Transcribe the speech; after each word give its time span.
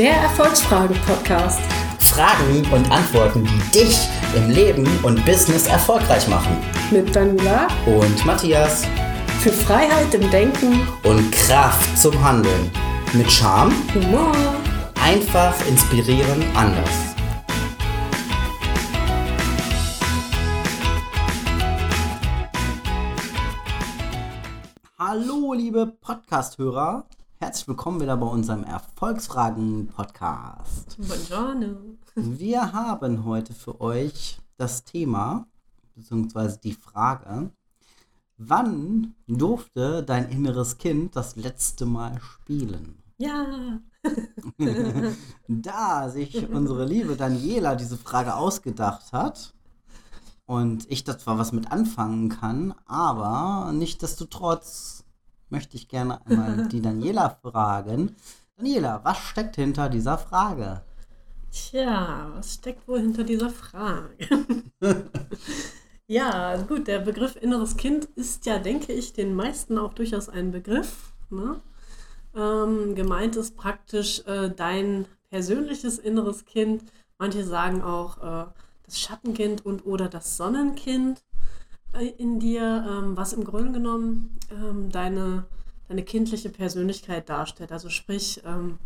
Der 0.00 0.14
Erfolgsfragen-Podcast. 0.14 1.60
Fragen 1.98 2.66
und 2.72 2.90
Antworten, 2.90 3.44
die 3.44 3.80
dich 3.80 4.08
im 4.34 4.48
Leben 4.48 4.88
und 5.02 5.22
Business 5.26 5.66
erfolgreich 5.66 6.26
machen. 6.26 6.56
Mit 6.90 7.14
Daniela 7.14 7.68
Und 7.84 8.24
Matthias. 8.24 8.86
für 9.40 9.52
Freiheit 9.52 10.14
im 10.14 10.30
Denken, 10.30 10.88
Und 11.02 11.30
Kraft 11.32 11.98
zum 11.98 12.18
Handeln. 12.24 12.70
Mit 13.12 13.30
Charme, 13.30 13.74
Humor. 13.92 14.32
einfach 15.04 15.54
inspirieren, 15.68 16.44
anders. 16.54 16.88
Hallo, 24.98 25.52
liebe 25.52 25.88
Podcast-Hörer. 26.00 27.04
Herzlich 27.42 27.68
willkommen 27.68 28.02
wieder 28.02 28.18
bei 28.18 28.26
unserem 28.26 28.64
Erfolgsfragen-Podcast. 28.64 30.98
Buongiorno. 30.98 31.96
Wir 32.14 32.74
haben 32.74 33.24
heute 33.24 33.54
für 33.54 33.80
euch 33.80 34.38
das 34.58 34.84
Thema, 34.84 35.46
beziehungsweise 35.94 36.58
die 36.58 36.74
Frage, 36.74 37.50
wann 38.36 39.14
durfte 39.26 40.02
dein 40.02 40.28
inneres 40.28 40.76
Kind 40.76 41.16
das 41.16 41.36
letzte 41.36 41.86
Mal 41.86 42.20
spielen? 42.20 43.02
Ja. 43.16 43.80
Da 45.48 46.10
sich 46.10 46.46
unsere 46.50 46.84
liebe 46.84 47.16
Daniela 47.16 47.74
diese 47.74 47.96
Frage 47.96 48.34
ausgedacht 48.34 49.14
hat 49.14 49.54
und 50.44 50.90
ich 50.90 51.04
da 51.04 51.18
zwar 51.18 51.38
was 51.38 51.52
mit 51.52 51.72
anfangen 51.72 52.28
kann, 52.28 52.74
aber 52.84 53.72
nichtsdestotrotz 53.72 55.04
möchte 55.50 55.76
ich 55.76 55.88
gerne 55.88 56.24
einmal 56.26 56.68
die 56.72 56.80
Daniela 56.80 57.30
fragen. 57.42 58.16
Daniela, 58.56 59.00
was 59.04 59.18
steckt 59.18 59.56
hinter 59.56 59.88
dieser 59.88 60.18
Frage? 60.18 60.82
Tja, 61.50 62.30
was 62.34 62.54
steckt 62.54 62.86
wohl 62.86 63.00
hinter 63.00 63.24
dieser 63.24 63.50
Frage? 63.50 64.28
ja, 66.06 66.56
gut, 66.62 66.86
der 66.86 67.00
Begriff 67.00 67.36
inneres 67.36 67.76
Kind 67.76 68.04
ist 68.14 68.46
ja, 68.46 68.58
denke 68.58 68.92
ich, 68.92 69.12
den 69.12 69.34
meisten 69.34 69.76
auch 69.78 69.94
durchaus 69.94 70.28
ein 70.28 70.52
Begriff. 70.52 71.12
Ne? 71.30 71.60
Ähm, 72.34 72.94
gemeint 72.94 73.34
ist 73.36 73.56
praktisch 73.56 74.24
äh, 74.26 74.50
dein 74.50 75.06
persönliches 75.30 75.98
inneres 75.98 76.44
Kind. 76.44 76.84
Manche 77.18 77.44
sagen 77.44 77.82
auch 77.82 78.18
äh, 78.18 78.46
das 78.84 79.00
Schattenkind 79.00 79.64
und 79.64 79.86
oder 79.86 80.08
das 80.08 80.36
Sonnenkind 80.36 81.22
in 82.18 82.38
dir, 82.38 82.86
ähm, 82.88 83.16
was 83.16 83.32
im 83.32 83.44
Grunde 83.44 83.72
genommen 83.72 84.38
ähm, 84.50 84.90
deine, 84.90 85.44
deine 85.88 86.04
kindliche 86.04 86.50
Persönlichkeit 86.50 87.28
darstellt. 87.28 87.72
Also 87.72 87.88
sprich, 87.88 88.42
ähm, 88.44 88.78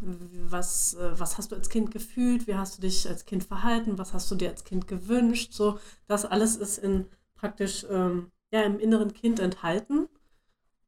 was, 0.00 0.94
äh, 0.94 1.18
was 1.18 1.38
hast 1.38 1.52
du 1.52 1.56
als 1.56 1.68
Kind 1.68 1.90
gefühlt, 1.90 2.46
wie 2.46 2.56
hast 2.56 2.78
du 2.78 2.82
dich 2.82 3.08
als 3.08 3.24
Kind 3.24 3.44
verhalten, 3.44 3.98
was 3.98 4.12
hast 4.12 4.30
du 4.30 4.34
dir 4.34 4.50
als 4.50 4.64
Kind 4.64 4.88
gewünscht, 4.88 5.52
so, 5.52 5.78
das 6.08 6.24
alles 6.24 6.56
ist 6.56 6.78
in 6.78 7.06
praktisch 7.36 7.86
ähm, 7.90 8.30
ja, 8.52 8.62
im 8.62 8.78
inneren 8.78 9.12
Kind 9.12 9.40
enthalten. 9.40 10.08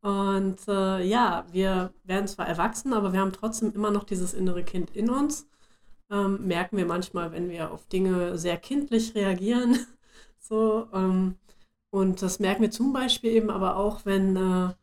Und 0.03 0.59
äh, 0.69 1.03
ja, 1.03 1.47
wir 1.51 1.93
werden 2.05 2.29
zwar 2.29 2.47
erwachsen, 2.47 2.93
aber 2.93 3.13
wir 3.13 3.21
haben 3.21 3.33
trotzdem 3.33 3.73
immer 3.73 3.91
noch 3.91 4.05
dieses 4.05 4.35
innere 4.35 4.63
Kind 4.63 4.95
in 4.95 5.11
uns. 5.11 5.49
Ähm, 6.11 6.47
merken 6.47 6.77
wir 6.77 6.87
manchmal, 6.87 7.33
wenn 7.33 7.49
wir 7.49 7.73
auf 7.73 7.87
Dinge 7.87 8.39
sehr 8.39 8.59
kindlich 8.59 9.15
reagieren. 9.15 9.79
so, 10.39 10.89
ähm, 10.93 11.37
und 11.95 12.23
das 12.23 12.41
merken 12.41 12.63
wir 12.63 12.73
zum 12.73 12.93
Beispiel 12.93 13.31
eben 13.31 13.51
aber 13.51 13.77
auch, 13.77 14.05
wenn, 14.05 14.35
äh, 14.35 14.75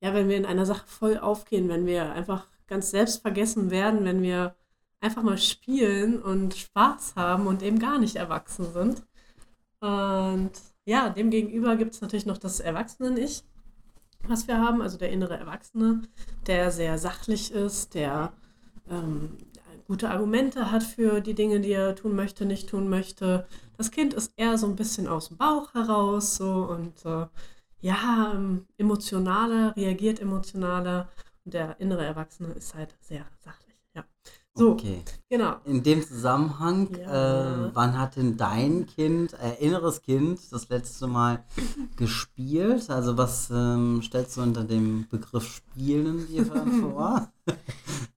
ja, 0.00 0.14
wenn 0.14 0.30
wir 0.30 0.38
in 0.38 0.46
einer 0.46 0.64
Sache 0.64 0.86
voll 0.86 1.18
aufgehen, 1.18 1.68
wenn 1.68 1.84
wir 1.84 2.14
einfach 2.14 2.48
ganz 2.66 2.90
selbstvergessen 2.90 3.70
werden, 3.70 4.06
wenn 4.06 4.22
wir 4.22 4.56
einfach 4.98 5.22
mal 5.22 5.36
spielen 5.36 6.22
und 6.22 6.54
Spaß 6.54 7.16
haben 7.16 7.48
und 7.48 7.62
eben 7.62 7.78
gar 7.78 7.98
nicht 7.98 8.16
erwachsen 8.16 8.72
sind. 8.72 9.02
Und 9.80 10.52
ja, 10.86 11.10
demgegenüber 11.10 11.76
gibt 11.76 11.92
es 11.96 12.00
natürlich 12.00 12.24
noch 12.24 12.38
das 12.38 12.60
Erwachsenen-Ich, 12.60 13.44
was 14.26 14.48
wir 14.48 14.58
haben, 14.58 14.80
also 14.80 14.96
der 14.96 15.10
innere 15.10 15.36
Erwachsene, 15.36 16.00
der 16.46 16.70
sehr 16.70 16.96
sachlich 16.96 17.52
ist, 17.52 17.92
der 17.92 18.32
ähm, 18.88 19.36
gute 19.86 20.10
Argumente 20.10 20.70
hat 20.70 20.82
für 20.82 21.20
die 21.20 21.34
Dinge, 21.34 21.60
die 21.60 21.72
er 21.72 21.94
tun 21.94 22.14
möchte, 22.14 22.46
nicht 22.46 22.68
tun 22.68 22.88
möchte. 22.88 23.46
Das 23.76 23.90
Kind 23.90 24.14
ist 24.14 24.32
eher 24.36 24.58
so 24.58 24.66
ein 24.66 24.76
bisschen 24.76 25.08
aus 25.08 25.28
dem 25.28 25.36
Bauch 25.36 25.74
heraus 25.74 26.36
so 26.36 26.66
und 26.70 27.04
äh, 27.04 27.26
ja, 27.80 28.32
ähm, 28.34 28.66
emotionaler, 28.78 29.76
reagiert 29.76 30.20
emotionaler 30.20 31.08
und 31.44 31.54
der 31.54 31.78
innere 31.80 32.04
Erwachsene 32.04 32.52
ist 32.54 32.74
halt 32.74 32.94
sehr 33.00 33.26
sachlich. 33.44 33.73
So, 34.56 34.72
Okay. 34.72 35.02
genau. 35.28 35.56
In 35.64 35.82
dem 35.82 36.02
Zusammenhang, 36.06 36.88
Ja. 37.00 37.68
äh, 37.68 37.74
wann 37.74 37.98
hat 37.98 38.16
denn 38.16 38.36
dein 38.36 38.86
Kind, 38.86 39.32
äh, 39.34 39.54
inneres 39.60 40.02
Kind, 40.02 40.40
das 40.52 40.68
letzte 40.68 41.06
Mal 41.06 41.42
gespielt? 41.96 42.88
Also 42.90 43.16
was 43.16 43.50
ähm, 43.50 44.00
stellst 44.02 44.36
du 44.36 44.42
unter 44.42 44.62
dem 44.64 45.06
Begriff 45.08 45.56
Spielen 45.56 46.26
dir 46.28 46.44
vor? 46.80 47.32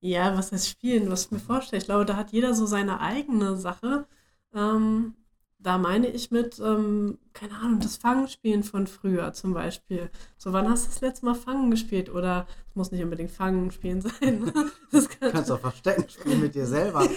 Ja, 0.02 0.36
was 0.38 0.52
heißt 0.52 0.70
spielen? 0.70 1.09
Was 1.09 1.25
ich 1.25 1.31
mir 1.31 1.40
vorstelle, 1.40 1.80
ich 1.80 1.86
glaube, 1.86 2.06
da 2.06 2.16
hat 2.16 2.31
jeder 2.31 2.54
so 2.54 2.66
seine 2.66 3.00
eigene 3.02 3.58
Sache. 3.58 4.08
Ähm, 4.54 5.16
da 5.59 5.78
meine 5.78 6.07
ich 6.07 6.31
mit, 6.31 6.59
ähm, 6.59 7.18
keine 7.34 7.56
Ahnung, 7.56 7.79
das 7.79 7.97
Fangenspielen 7.97 8.63
von 8.63 8.88
früher 8.88 9.34
zum 9.34 9.53
Beispiel. 9.53 10.09
So, 10.38 10.53
wann 10.53 10.69
hast 10.69 10.85
du 10.85 10.90
das 10.90 11.01
letzte 11.01 11.25
Mal 11.25 11.34
Fangen 11.35 11.72
gespielt? 11.72 12.09
Oder 12.09 12.45
es 12.69 12.75
muss 12.75 12.91
nicht 12.91 13.03
unbedingt 13.03 13.31
Fangen 13.31 13.72
spielen 13.72 14.01
sein. 14.01 14.40
ne? 14.40 14.53
Das 14.91 15.09
kann, 15.09 15.29
Du 15.29 15.31
kannst 15.31 15.51
auch 15.51 15.59
Verstecken 15.59 16.07
spielen 16.09 16.41
mit 16.41 16.56
dir 16.56 16.66
selber. 16.66 17.01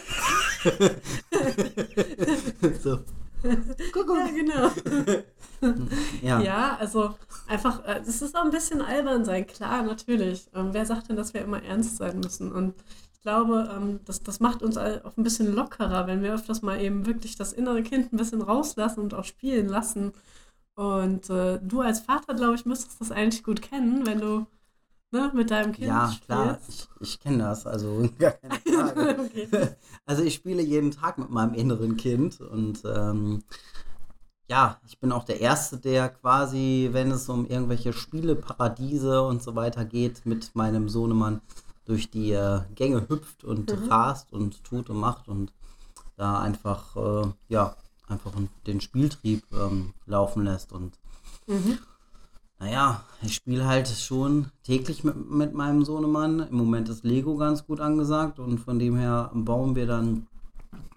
so. 2.83 2.99
ja, 3.43 4.27
genau. 4.35 4.71
Ja. 6.23 6.41
Ja, 6.41 6.77
also 6.81 7.17
einfach, 7.47 7.85
äh, 7.85 8.01
es 8.07 8.23
ist 8.23 8.35
auch 8.35 8.45
ein 8.45 8.51
bisschen 8.51 8.81
albern 8.81 9.27
sein, 9.27 9.47
klar, 9.47 9.83
natürlich. 9.83 10.49
Ähm, 10.55 10.71
wer 10.73 10.87
sagt 10.87 11.11
denn, 11.11 11.17
dass 11.17 11.35
wir 11.35 11.43
immer 11.43 11.63
ernst 11.63 11.99
sein 11.99 12.19
müssen? 12.21 12.51
Und 12.51 12.75
ich 13.21 13.25
glaube, 13.25 13.69
ähm, 13.77 14.01
das, 14.07 14.23
das 14.23 14.41
macht 14.41 14.63
uns 14.63 14.79
auch 14.79 15.17
ein 15.17 15.23
bisschen 15.25 15.55
lockerer, 15.55 16.07
wenn 16.07 16.23
wir 16.23 16.35
öfters 16.35 16.63
mal 16.63 16.81
eben 16.81 17.05
wirklich 17.07 17.37
das 17.37 17.53
innere 17.53 17.83
Kind 17.83 18.13
ein 18.13 18.17
bisschen 18.17 18.41
rauslassen 18.43 19.01
und 19.01 19.15
auch 19.15 19.25
spielen 19.25 19.69
lassen. 19.69 20.13
Und 20.77 21.31
äh, 21.31 21.61
du 21.63 21.83
als 21.83 22.01
Vater, 22.01 22.35
glaube 22.35 22.57
ich, 22.57 22.67
müsstest 22.67 23.01
das 23.01 23.13
eigentlich 23.13 23.45
gut 23.45 23.63
kennen, 23.63 24.07
wenn 24.07 24.21
du 24.21 24.47
ne, 25.13 25.33
mit 25.35 25.51
deinem 25.53 25.73
Kind 25.73 26.07
Ja, 26.07 26.09
spielst. 26.09 26.27
klar, 26.27 26.61
ich, 26.69 26.89
ich 27.01 27.19
kenne 27.21 27.39
das, 27.39 27.67
also 27.67 28.09
gar 28.19 28.33
keine 28.33 28.61
Frage. 28.61 29.11
okay. 29.19 29.49
Also 30.07 30.23
ich 30.23 30.35
spiele 30.35 30.63
jeden 30.63 30.91
Tag 30.91 31.19
mit 31.19 31.31
meinem 31.31 31.55
inneren 31.55 31.97
Kind 31.97 32.41
und 32.41 32.83
ähm, 32.85 33.43
ja, 34.49 34.81
ich 34.87 34.99
bin 34.99 35.13
auch 35.13 35.25
der 35.25 35.41
Erste, 35.41 35.79
der 35.79 36.09
quasi, 36.09 36.89
wenn 36.93 37.11
es 37.13 37.29
um 37.29 37.47
irgendwelche 37.47 37.93
Spieleparadiese 37.93 39.23
und 39.23 39.43
so 39.43 39.55
weiter 39.55 39.85
geht, 39.85 40.27
mit 40.27 40.55
meinem 40.57 40.89
Sohnemann 40.89 41.41
durch 41.85 42.11
die 42.11 42.33
äh, 42.33 42.61
Gänge 42.75 43.09
hüpft 43.09 43.45
und 43.45 43.73
Mhm. 43.73 43.89
rast 43.89 44.33
und 44.33 44.63
tut 44.65 44.91
und 44.91 44.99
macht 44.99 45.29
und 45.29 45.53
da 46.17 46.41
einfach, 46.41 46.97
äh, 46.97 47.33
ja, 47.49 47.77
einfach 48.07 48.33
den 48.67 48.81
Spieltrieb 48.81 49.45
ähm, 49.53 49.95
laufen 50.07 50.45
lässt 50.45 50.73
und 50.73 50.99
Mhm. 51.47 51.79
naja, 52.59 53.03
ich 53.23 53.35
spiele 53.35 53.67
halt 53.67 53.89
schon 53.89 54.51
täglich 54.65 55.03
mit, 55.03 55.31
mit 55.31 55.55
meinem 55.55 55.85
Sohnemann. 55.85 56.41
Im 56.41 56.57
Moment 56.57 56.89
ist 56.91 57.05
Lego 57.05 57.37
ganz 57.37 57.67
gut 57.67 57.81
angesagt 57.81 58.39
und 58.39 58.59
von 58.59 58.79
dem 58.79 58.97
her 58.97 59.31
bauen 59.35 59.75
wir 59.75 59.87
dann, 59.87 60.27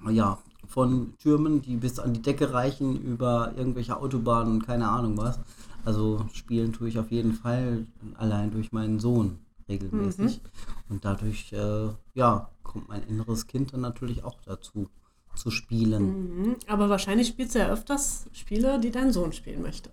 ja, 0.09 0.37
von 0.67 1.13
Türmen, 1.19 1.61
die 1.61 1.75
bis 1.75 1.99
an 1.99 2.13
die 2.13 2.21
Decke 2.21 2.53
reichen, 2.53 3.01
über 3.01 3.53
irgendwelche 3.55 3.97
Autobahnen 3.97 4.53
und 4.55 4.65
keine 4.65 4.89
Ahnung 4.89 5.17
was. 5.17 5.39
Also 5.85 6.25
spielen 6.33 6.73
tue 6.73 6.89
ich 6.89 6.99
auf 6.99 7.11
jeden 7.11 7.33
Fall 7.33 7.85
allein 8.17 8.51
durch 8.51 8.71
meinen 8.71 8.99
Sohn 8.99 9.39
regelmäßig. 9.67 10.41
Und 10.89 11.05
dadurch, 11.05 11.51
äh, 11.53 11.89
ja, 12.13 12.49
kommt 12.63 12.87
mein 12.89 13.03
inneres 13.03 13.47
Kind 13.47 13.73
dann 13.73 13.81
natürlich 13.81 14.23
auch 14.23 14.39
dazu, 14.45 14.89
zu 15.35 15.49
spielen. 15.49 16.47
Mhm. 16.47 16.55
Aber 16.67 16.89
wahrscheinlich 16.89 17.27
spielst 17.29 17.55
du 17.55 17.59
ja 17.59 17.69
öfters 17.69 18.25
Spiele, 18.33 18.79
die 18.79 18.91
dein 18.91 19.11
Sohn 19.11 19.33
spielen 19.33 19.61
möchte. 19.63 19.89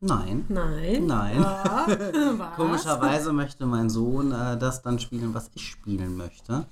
Nein. 0.00 0.44
Nein. 0.48 1.06
Nein. 1.06 1.44
Ah? 1.44 1.86
Komischerweise 2.56 3.32
möchte 3.32 3.66
mein 3.66 3.88
Sohn 3.88 4.32
äh, 4.32 4.58
das 4.58 4.82
dann 4.82 4.98
spielen, 4.98 5.32
was 5.32 5.50
ich 5.54 5.66
spielen 5.66 6.16
möchte. 6.16 6.66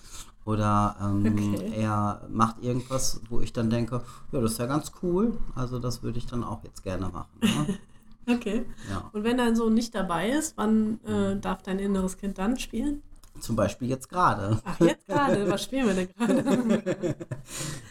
Oder 0.45 0.97
ähm, 1.01 1.27
Okay. 1.55 1.73
er 1.77 2.27
macht 2.29 2.63
irgendwas, 2.63 3.21
wo 3.29 3.41
ich 3.41 3.53
dann 3.53 3.71
denke, 3.71 4.03
ja, 4.33 4.41
das 4.41 4.53
ist 4.53 4.59
ja 4.59 4.67
ganz 4.67 4.91
cool. 5.03 5.39
Also 5.55 5.79
das 5.79 6.03
würde 6.03 6.19
ich 6.19 6.27
dann 6.27 6.43
auch 6.43 6.65
jetzt 6.65 6.83
gerne 6.83 7.09
machen. 7.09 7.39
Ne? 7.41 7.79
Okay. 8.31 8.65
ja. 8.91 9.11
Und 9.13 9.25
wenn 9.25 9.39
dein 9.39 9.57
Sohn 9.57 9.75
nicht 9.75 9.95
dabei 9.95 10.31
ist, 10.31 10.57
wann 10.57 11.01
äh, 11.05 11.39
darf 11.39 11.63
dein 11.63 11.79
inneres 11.79 12.17
Kind 12.17 12.39
dann 12.39 12.59
spielen? 12.59 13.03
Zum 13.39 13.57
Beispiel 13.57 13.89
jetzt 13.89 14.09
gerade. 14.09 14.61
Ach, 14.65 14.81
jetzt 14.81 15.07
gerade. 15.07 15.49
Was 15.49 15.65
spielen 15.65 15.87
wir 15.87 15.95
denn 15.95 16.09
gerade? 16.15 17.17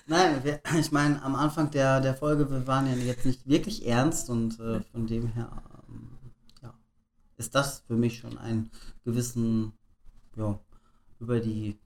Nein, 0.08 0.44
wir, 0.44 0.60
ich 0.80 0.92
meine, 0.92 1.22
am 1.24 1.36
Anfang 1.36 1.72
der, 1.72 2.02
der 2.02 2.14
Folge, 2.14 2.50
wir 2.52 2.68
waren 2.68 2.88
ja 2.88 2.94
jetzt 2.94 3.26
nicht 3.26 3.48
wirklich 3.48 3.88
ernst 3.88 4.30
und 4.30 4.60
äh, 4.60 4.82
von 4.92 5.08
dem 5.08 5.28
her, 5.28 5.50
ähm, 5.88 6.10
ja, 6.62 6.74
ist 7.38 7.56
das 7.56 7.84
für 7.88 7.96
mich 7.96 8.20
schon 8.20 8.38
einen 8.38 8.70
gewissen, 9.04 9.74
ja, 10.36 10.60
über 11.20 11.40
die 11.40 11.80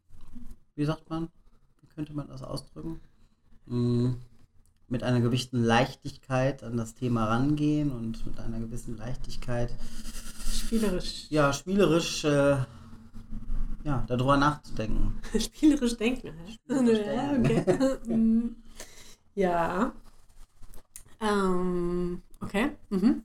wie 0.76 0.86
sagt 0.86 1.10
man, 1.10 1.30
wie 1.82 1.88
könnte 1.88 2.14
man 2.14 2.28
das 2.28 2.42
ausdrücken? 2.42 3.00
Hm, 3.68 4.18
mit 4.94 5.02
einer 5.02 5.22
gewissen 5.22 5.64
Leichtigkeit 5.64 6.64
an 6.64 6.78
das 6.78 6.94
Thema 6.94 7.26
rangehen 7.26 7.92
und 7.92 8.24
mit 8.28 8.40
einer 8.40 8.60
gewissen 8.60 8.96
Leichtigkeit, 8.96 9.74
Spielerisch. 10.54 11.26
ja, 11.30 11.52
spielerisch, 11.52 12.24
äh, 12.24 12.58
ja, 13.84 14.04
darüber 14.08 14.38
nachzudenken. 14.38 15.20
Spielerisch 15.40 15.98
denken. 15.98 16.32
Spielerisch 16.48 17.08
ja, 17.08 17.34
denken. 17.34 17.72
okay. 17.74 17.98
Mm. 18.16 18.56
ja. 19.34 19.94
Ähm, 21.20 22.22
okay. 22.40 22.70
Mhm. 22.92 23.24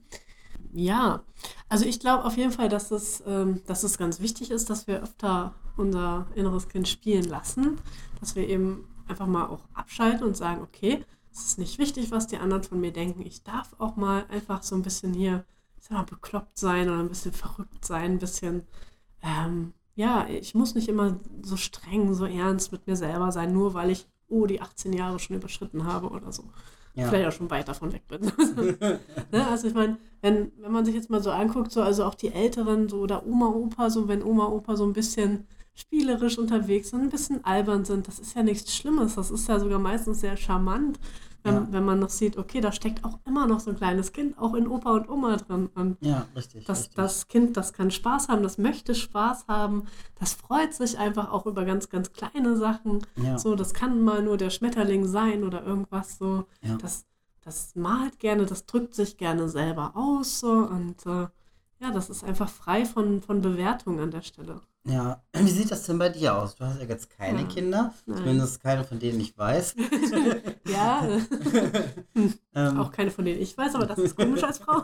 Ja, 0.73 1.23
also 1.67 1.85
ich 1.85 1.99
glaube 1.99 2.25
auf 2.25 2.35
jeden 2.35 2.51
Fall, 2.51 2.69
dass 2.69 2.89
es, 2.89 3.23
ähm, 3.27 3.61
dass 3.67 3.83
es 3.83 3.99
ganz 3.99 4.21
wichtig 4.21 4.49
ist, 4.49 4.71
dass 4.71 4.87
wir 4.87 5.03
öfter 5.03 5.53
unser 5.77 6.25
inneres 6.33 6.67
Kind 6.67 6.87
spielen 6.87 7.25
lassen, 7.25 7.77
dass 8.19 8.35
wir 8.35 8.47
eben 8.47 8.87
einfach 9.07 9.27
mal 9.27 9.45
auch 9.45 9.61
abschalten 9.75 10.25
und 10.25 10.35
sagen, 10.35 10.61
okay, 10.63 11.05
es 11.39 11.45
ist 11.45 11.57
nicht 11.57 11.79
wichtig, 11.79 12.11
was 12.11 12.27
die 12.27 12.37
anderen 12.37 12.63
von 12.63 12.79
mir 12.79 12.91
denken. 12.91 13.25
Ich 13.25 13.43
darf 13.43 13.75
auch 13.79 13.95
mal 13.95 14.25
einfach 14.29 14.63
so 14.63 14.75
ein 14.75 14.83
bisschen 14.83 15.13
hier, 15.13 15.45
ich 15.77 15.85
sag 15.85 15.91
mal, 15.91 16.03
bekloppt 16.03 16.57
sein 16.57 16.89
oder 16.89 16.99
ein 16.99 17.09
bisschen 17.09 17.31
verrückt 17.33 17.85
sein, 17.85 18.13
ein 18.13 18.19
bisschen, 18.19 18.63
ähm, 19.21 19.73
ja, 19.95 20.27
ich 20.29 20.55
muss 20.55 20.75
nicht 20.75 20.87
immer 20.89 21.19
so 21.41 21.57
streng, 21.57 22.13
so 22.13 22.25
ernst 22.25 22.71
mit 22.71 22.87
mir 22.87 22.95
selber 22.95 23.31
sein, 23.31 23.53
nur 23.53 23.73
weil 23.73 23.89
ich, 23.89 24.07
oh, 24.27 24.45
die 24.45 24.61
18 24.61 24.93
Jahre 24.93 25.19
schon 25.19 25.35
überschritten 25.35 25.85
habe 25.85 26.09
oder 26.09 26.31
so. 26.31 26.43
Ja. 26.93 27.07
Vielleicht 27.07 27.27
auch 27.27 27.37
schon 27.37 27.49
weit 27.49 27.67
davon 27.67 27.93
weg 27.93 28.07
bin. 28.07 28.21
ne? 29.31 29.47
Also 29.47 29.67
ich 29.67 29.73
meine, 29.73 29.97
wenn, 30.21 30.51
wenn 30.57 30.71
man 30.71 30.85
sich 30.85 30.95
jetzt 30.95 31.09
mal 31.09 31.23
so 31.23 31.31
anguckt, 31.31 31.71
so 31.71 31.81
also 31.81 32.03
auch 32.03 32.15
die 32.15 32.33
Älteren, 32.33 32.89
so 32.89 32.99
oder 32.99 33.25
Oma, 33.25 33.47
Opa, 33.47 33.89
so 33.89 34.07
wenn 34.07 34.23
Oma, 34.23 34.47
Opa 34.47 34.75
so 34.75 34.85
ein 34.85 34.93
bisschen 34.93 35.47
spielerisch 35.75 36.37
unterwegs 36.37 36.89
sind, 36.89 37.01
ein 37.01 37.09
bisschen 37.09 37.45
albern 37.45 37.85
sind, 37.85 38.07
das 38.07 38.19
ist 38.19 38.35
ja 38.35 38.43
nichts 38.43 38.75
Schlimmes. 38.75 39.15
Das 39.15 39.31
ist 39.31 39.47
ja 39.47 39.59
sogar 39.59 39.79
meistens 39.79 40.19
sehr 40.19 40.35
charmant, 40.35 40.99
wenn, 41.43 41.53
Ja. 41.55 41.67
wenn 41.71 41.85
man 41.85 41.99
noch 41.99 42.09
sieht, 42.09 42.37
okay, 42.37 42.61
da 42.61 42.71
steckt 42.71 43.03
auch 43.05 43.19
immer 43.25 43.47
noch 43.47 43.59
so 43.59 43.69
ein 43.71 43.75
kleines 43.77 44.11
Kind, 44.11 44.37
auch 44.37 44.53
in 44.53 44.67
Opa 44.67 44.91
und 44.91 45.09
Oma 45.09 45.37
drin. 45.37 45.69
Und 45.75 45.97
Ja, 46.01 46.25
richtig. 46.35 46.65
das, 46.65 46.79
richtig. 46.79 46.95
das 46.95 47.27
Kind, 47.27 47.57
das 47.57 47.73
kann 47.73 47.91
Spaß 47.91 48.27
haben, 48.27 48.43
das 48.43 48.57
möchte 48.57 48.95
Spaß 48.95 49.47
haben, 49.47 49.83
das 50.19 50.33
freut 50.33 50.73
sich 50.73 50.97
einfach 50.97 51.31
auch 51.31 51.45
über 51.45 51.65
ganz, 51.65 51.89
ganz 51.89 52.11
kleine 52.11 52.57
Sachen. 52.57 52.99
ja. 53.15 53.37
So, 53.37 53.55
das 53.55 53.73
kann 53.73 54.01
mal 54.01 54.21
nur 54.23 54.37
der 54.37 54.49
Schmetterling 54.49 55.05
sein 55.05 55.43
oder 55.43 55.63
irgendwas 55.65 56.17
so. 56.17 56.45
Ja. 56.61 56.77
Das, 56.77 57.05
das 57.41 57.75
malt 57.75 58.19
gerne, 58.19 58.45
das 58.45 58.65
drückt 58.65 58.93
sich 58.93 59.17
gerne 59.17 59.49
selber 59.49 59.93
aus 59.95 60.39
so 60.39 60.51
und 60.51 61.05
äh, 61.05 61.27
ja, 61.81 61.91
das 61.91 62.09
ist 62.09 62.23
einfach 62.23 62.49
frei 62.49 62.85
von, 62.85 63.21
von 63.21 63.41
Bewertung 63.41 63.99
an 63.99 64.11
der 64.11 64.21
Stelle. 64.21 64.61
Ja, 64.85 65.21
wie 65.33 65.49
sieht 65.49 65.71
das 65.71 65.83
denn 65.83 65.97
bei 65.97 66.09
dir 66.09 66.35
aus? 66.35 66.55
Du 66.55 66.65
hast 66.65 66.79
ja 66.79 66.87
jetzt 66.87 67.09
keine 67.09 67.41
Ja. 67.41 67.47
Kinder, 67.47 67.93
Nein. 68.05 68.17
zumindest 68.17 68.61
keine, 68.61 68.83
von 68.83 68.99
denen 68.99 69.19
ich 69.19 69.37
weiß. 69.37 69.75
Ja, 70.67 71.07
äh, 71.07 71.19
ähm, 72.53 72.79
auch 72.79 72.91
keine 72.91 73.09
von 73.09 73.25
denen 73.25 73.41
ich 73.41 73.57
weiß, 73.57 73.73
aber 73.75 73.87
das 73.87 73.97
ist 73.97 74.15
komisch 74.15 74.43
als 74.43 74.59
Frau. 74.59 74.83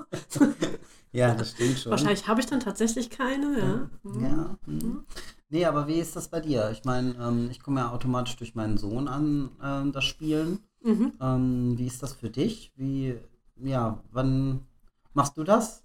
ja, 1.12 1.36
das 1.36 1.52
stimmt 1.52 1.78
schon. 1.78 1.92
Wahrscheinlich 1.92 2.28
habe 2.28 2.42
ich 2.42 2.48
dann 2.48 2.60
tatsächlich 2.60 3.10
keine, 3.12 3.60
ja. 3.60 3.90
Mhm. 4.04 4.24
Ja. 4.24 4.58
hm. 4.66 5.06
Nee, 5.50 5.66
aber 5.66 5.88
wie 5.88 6.00
ist 6.00 6.16
das 6.16 6.28
bei 6.28 6.40
dir? 6.40 6.72
Ich 6.72 6.86
meine, 6.86 7.14
ähm, 7.22 7.50
ich 7.52 7.62
komme 7.62 7.82
ja 7.82 7.92
automatisch 7.92 8.36
durch 8.36 8.56
meinen 8.56 8.78
Sohn 8.78 9.08
an 9.08 9.52
ähm, 9.64 9.92
das 9.92 10.04
Spielen. 10.06 10.60
Mhm. 10.82 11.14
Ähm, 11.22 11.78
wie 11.78 11.86
ist 11.88 12.02
das 12.02 12.14
für 12.14 12.30
dich? 12.30 12.72
Wie, 12.76 13.16
ja, 13.64 14.00
wann 14.12 14.66
machst 15.14 15.38
du 15.38 15.44
das? 15.44 15.85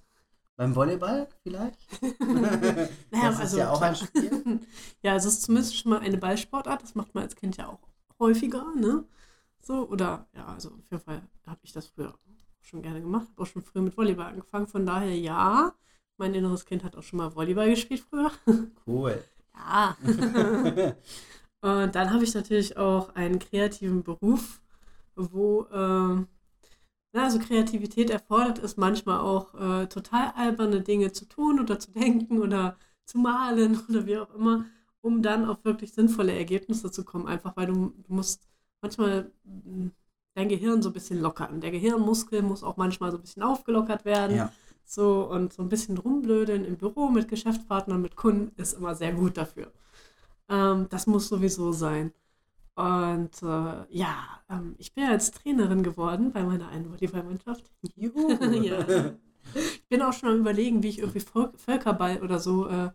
Beim 0.60 0.76
Volleyball 0.76 1.26
vielleicht? 1.42 1.78
Naja, 2.20 3.30
das 3.30 3.34
ist 3.36 3.40
also 3.40 3.58
ja 3.60 3.70
auch 3.70 3.80
ein 3.80 3.96
Spiel. 3.96 4.60
Ja, 5.02 5.16
es 5.16 5.24
ist 5.24 5.40
zumindest 5.40 5.74
schon 5.74 5.88
mal 5.88 6.00
eine 6.00 6.18
Ballsportart. 6.18 6.82
Das 6.82 6.94
macht 6.94 7.14
man 7.14 7.24
als 7.24 7.34
Kind 7.34 7.56
ja 7.56 7.68
auch 7.68 7.78
häufiger, 8.18 8.66
ne? 8.76 9.04
So, 9.62 9.88
oder 9.88 10.26
ja, 10.36 10.44
also 10.48 10.68
auf 10.68 10.90
jeden 10.90 11.02
Fall 11.02 11.22
habe 11.46 11.60
ich 11.62 11.72
das 11.72 11.86
früher 11.86 12.12
schon 12.60 12.82
gerne 12.82 13.00
gemacht. 13.00 13.26
Habe 13.30 13.42
auch 13.42 13.46
schon 13.46 13.62
früher 13.62 13.80
mit 13.80 13.96
Volleyball 13.96 14.26
angefangen. 14.26 14.66
Von 14.66 14.84
daher 14.84 15.16
ja. 15.16 15.72
Mein 16.18 16.34
inneres 16.34 16.66
Kind 16.66 16.84
hat 16.84 16.94
auch 16.94 17.02
schon 17.04 17.16
mal 17.16 17.34
Volleyball 17.34 17.70
gespielt 17.70 18.04
früher. 18.10 18.30
Cool. 18.86 19.24
Ja. 19.54 19.96
Und 21.62 21.94
dann 21.94 22.12
habe 22.12 22.24
ich 22.24 22.34
natürlich 22.34 22.76
auch 22.76 23.14
einen 23.14 23.38
kreativen 23.38 24.02
Beruf, 24.02 24.60
wo 25.14 25.62
äh, 25.72 26.26
na, 27.12 27.24
also 27.24 27.38
Kreativität 27.38 28.10
erfordert 28.10 28.58
ist, 28.58 28.78
manchmal 28.78 29.20
auch 29.20 29.54
äh, 29.54 29.86
total 29.88 30.32
alberne 30.36 30.80
Dinge 30.82 31.12
zu 31.12 31.26
tun 31.26 31.60
oder 31.60 31.78
zu 31.78 31.90
denken 31.92 32.38
oder 32.40 32.76
zu 33.06 33.18
malen 33.18 33.78
oder 33.88 34.06
wie 34.06 34.18
auch 34.18 34.34
immer, 34.34 34.66
um 35.00 35.22
dann 35.22 35.44
auf 35.46 35.64
wirklich 35.64 35.92
sinnvolle 35.92 36.32
Ergebnisse 36.36 36.90
zu 36.90 37.04
kommen. 37.04 37.26
Einfach 37.26 37.56
weil 37.56 37.66
du, 37.66 37.94
du 38.06 38.14
musst 38.14 38.46
manchmal 38.82 39.30
mh, 39.44 39.90
dein 40.34 40.48
Gehirn 40.48 40.82
so 40.82 40.90
ein 40.90 40.92
bisschen 40.92 41.20
lockern. 41.20 41.60
Der 41.60 41.70
Gehirnmuskel 41.70 42.42
muss 42.42 42.62
auch 42.62 42.76
manchmal 42.76 43.10
so 43.10 43.18
ein 43.18 43.22
bisschen 43.22 43.42
aufgelockert 43.42 44.04
werden. 44.04 44.36
Ja. 44.36 44.52
So 44.84 45.28
und 45.30 45.52
so 45.52 45.62
ein 45.62 45.68
bisschen 45.68 45.98
rumblödeln 45.98 46.64
im 46.64 46.76
Büro 46.76 47.10
mit 47.10 47.28
Geschäftspartnern, 47.28 48.02
mit 48.02 48.16
Kunden 48.16 48.52
ist 48.60 48.72
immer 48.72 48.94
sehr 48.96 49.12
gut 49.12 49.36
dafür. 49.36 49.70
Ähm, 50.48 50.86
das 50.90 51.06
muss 51.06 51.28
sowieso 51.28 51.72
sein. 51.72 52.12
Und 52.80 53.42
äh, 53.42 53.84
ja, 53.90 54.40
ähm, 54.48 54.74
ich 54.78 54.94
bin 54.94 55.04
ja 55.04 55.12
jetzt 55.12 55.36
Trainerin 55.36 55.82
geworden 55.82 56.32
bei 56.32 56.42
meiner 56.42 56.68
einen 56.68 56.90
Volleyballmannschaft. 56.90 57.70
Juhu. 57.94 58.30
ja. 58.62 59.12
Ich 59.54 59.88
bin 59.88 60.00
auch 60.00 60.14
schon 60.14 60.30
am 60.30 60.38
überlegen, 60.38 60.82
wie 60.82 60.88
ich 60.88 61.00
irgendwie 61.00 61.20
Vol 61.20 61.52
Völkerball 61.56 62.22
oder 62.22 62.38
so 62.38 62.68
äh, 62.68 62.90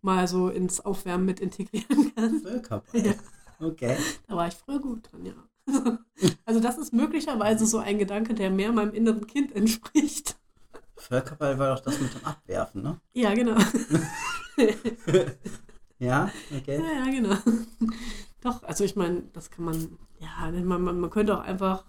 mal 0.00 0.26
so 0.26 0.48
ins 0.48 0.80
Aufwärmen 0.80 1.26
mit 1.26 1.40
integrieren 1.40 2.14
kann. 2.16 2.40
Völkerball. 2.40 3.06
Ja. 3.06 3.12
Okay. 3.60 3.96
Da 4.26 4.36
war 4.36 4.48
ich 4.48 4.54
früher 4.54 4.80
gut 4.80 5.10
drin, 5.12 5.26
ja. 5.26 5.34
Also 6.46 6.60
das 6.60 6.78
ist 6.78 6.94
möglicherweise 6.94 7.66
so 7.66 7.78
ein 7.78 7.98
Gedanke, 7.98 8.32
der 8.32 8.50
mehr 8.50 8.72
meinem 8.72 8.94
inneren 8.94 9.26
Kind 9.26 9.54
entspricht. 9.54 10.36
Völkerball 10.96 11.58
war 11.58 11.74
doch 11.74 11.84
das 11.84 12.00
mit 12.00 12.14
dem 12.14 12.24
Abwerfen, 12.24 12.82
ne? 12.82 13.00
Ja, 13.12 13.34
genau. 13.34 13.56
Ja, 15.98 16.30
okay. 16.54 16.78
Ja, 16.78 17.04
ja, 17.04 17.10
genau. 17.10 17.36
Doch, 18.40 18.62
also 18.62 18.84
ich 18.84 18.96
meine, 18.96 19.22
das 19.32 19.50
kann 19.50 19.64
man, 19.64 19.98
ja, 20.18 20.50
man, 20.62 20.82
man, 20.82 21.00
man 21.00 21.10
könnte 21.10 21.36
auch 21.36 21.42
einfach 21.42 21.84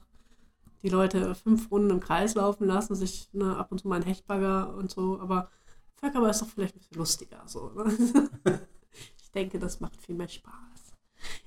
die 0.81 0.89
Leute 0.89 1.35
fünf 1.35 1.71
Runden 1.71 1.89
im 1.89 1.99
Kreis 1.99 2.35
laufen 2.35 2.65
lassen, 2.65 2.95
sich 2.95 3.29
ne, 3.33 3.57
ab 3.57 3.71
und 3.71 3.79
zu 3.79 3.87
mal 3.87 3.95
einen 3.95 4.05
Hechtbagger 4.05 4.75
und 4.75 4.91
so, 4.91 5.19
aber 5.19 5.49
Völkerball 5.95 6.29
ist 6.29 6.41
doch 6.41 6.47
vielleicht 6.47 6.75
ein 6.75 6.79
bisschen 6.79 6.97
lustiger. 6.97 7.43
So, 7.45 7.69
ne? 7.69 8.29
Ich 9.21 9.31
denke, 9.31 9.59
das 9.59 9.81
macht 9.81 10.01
viel 10.01 10.15
mehr 10.15 10.29
Spaß. 10.29 10.95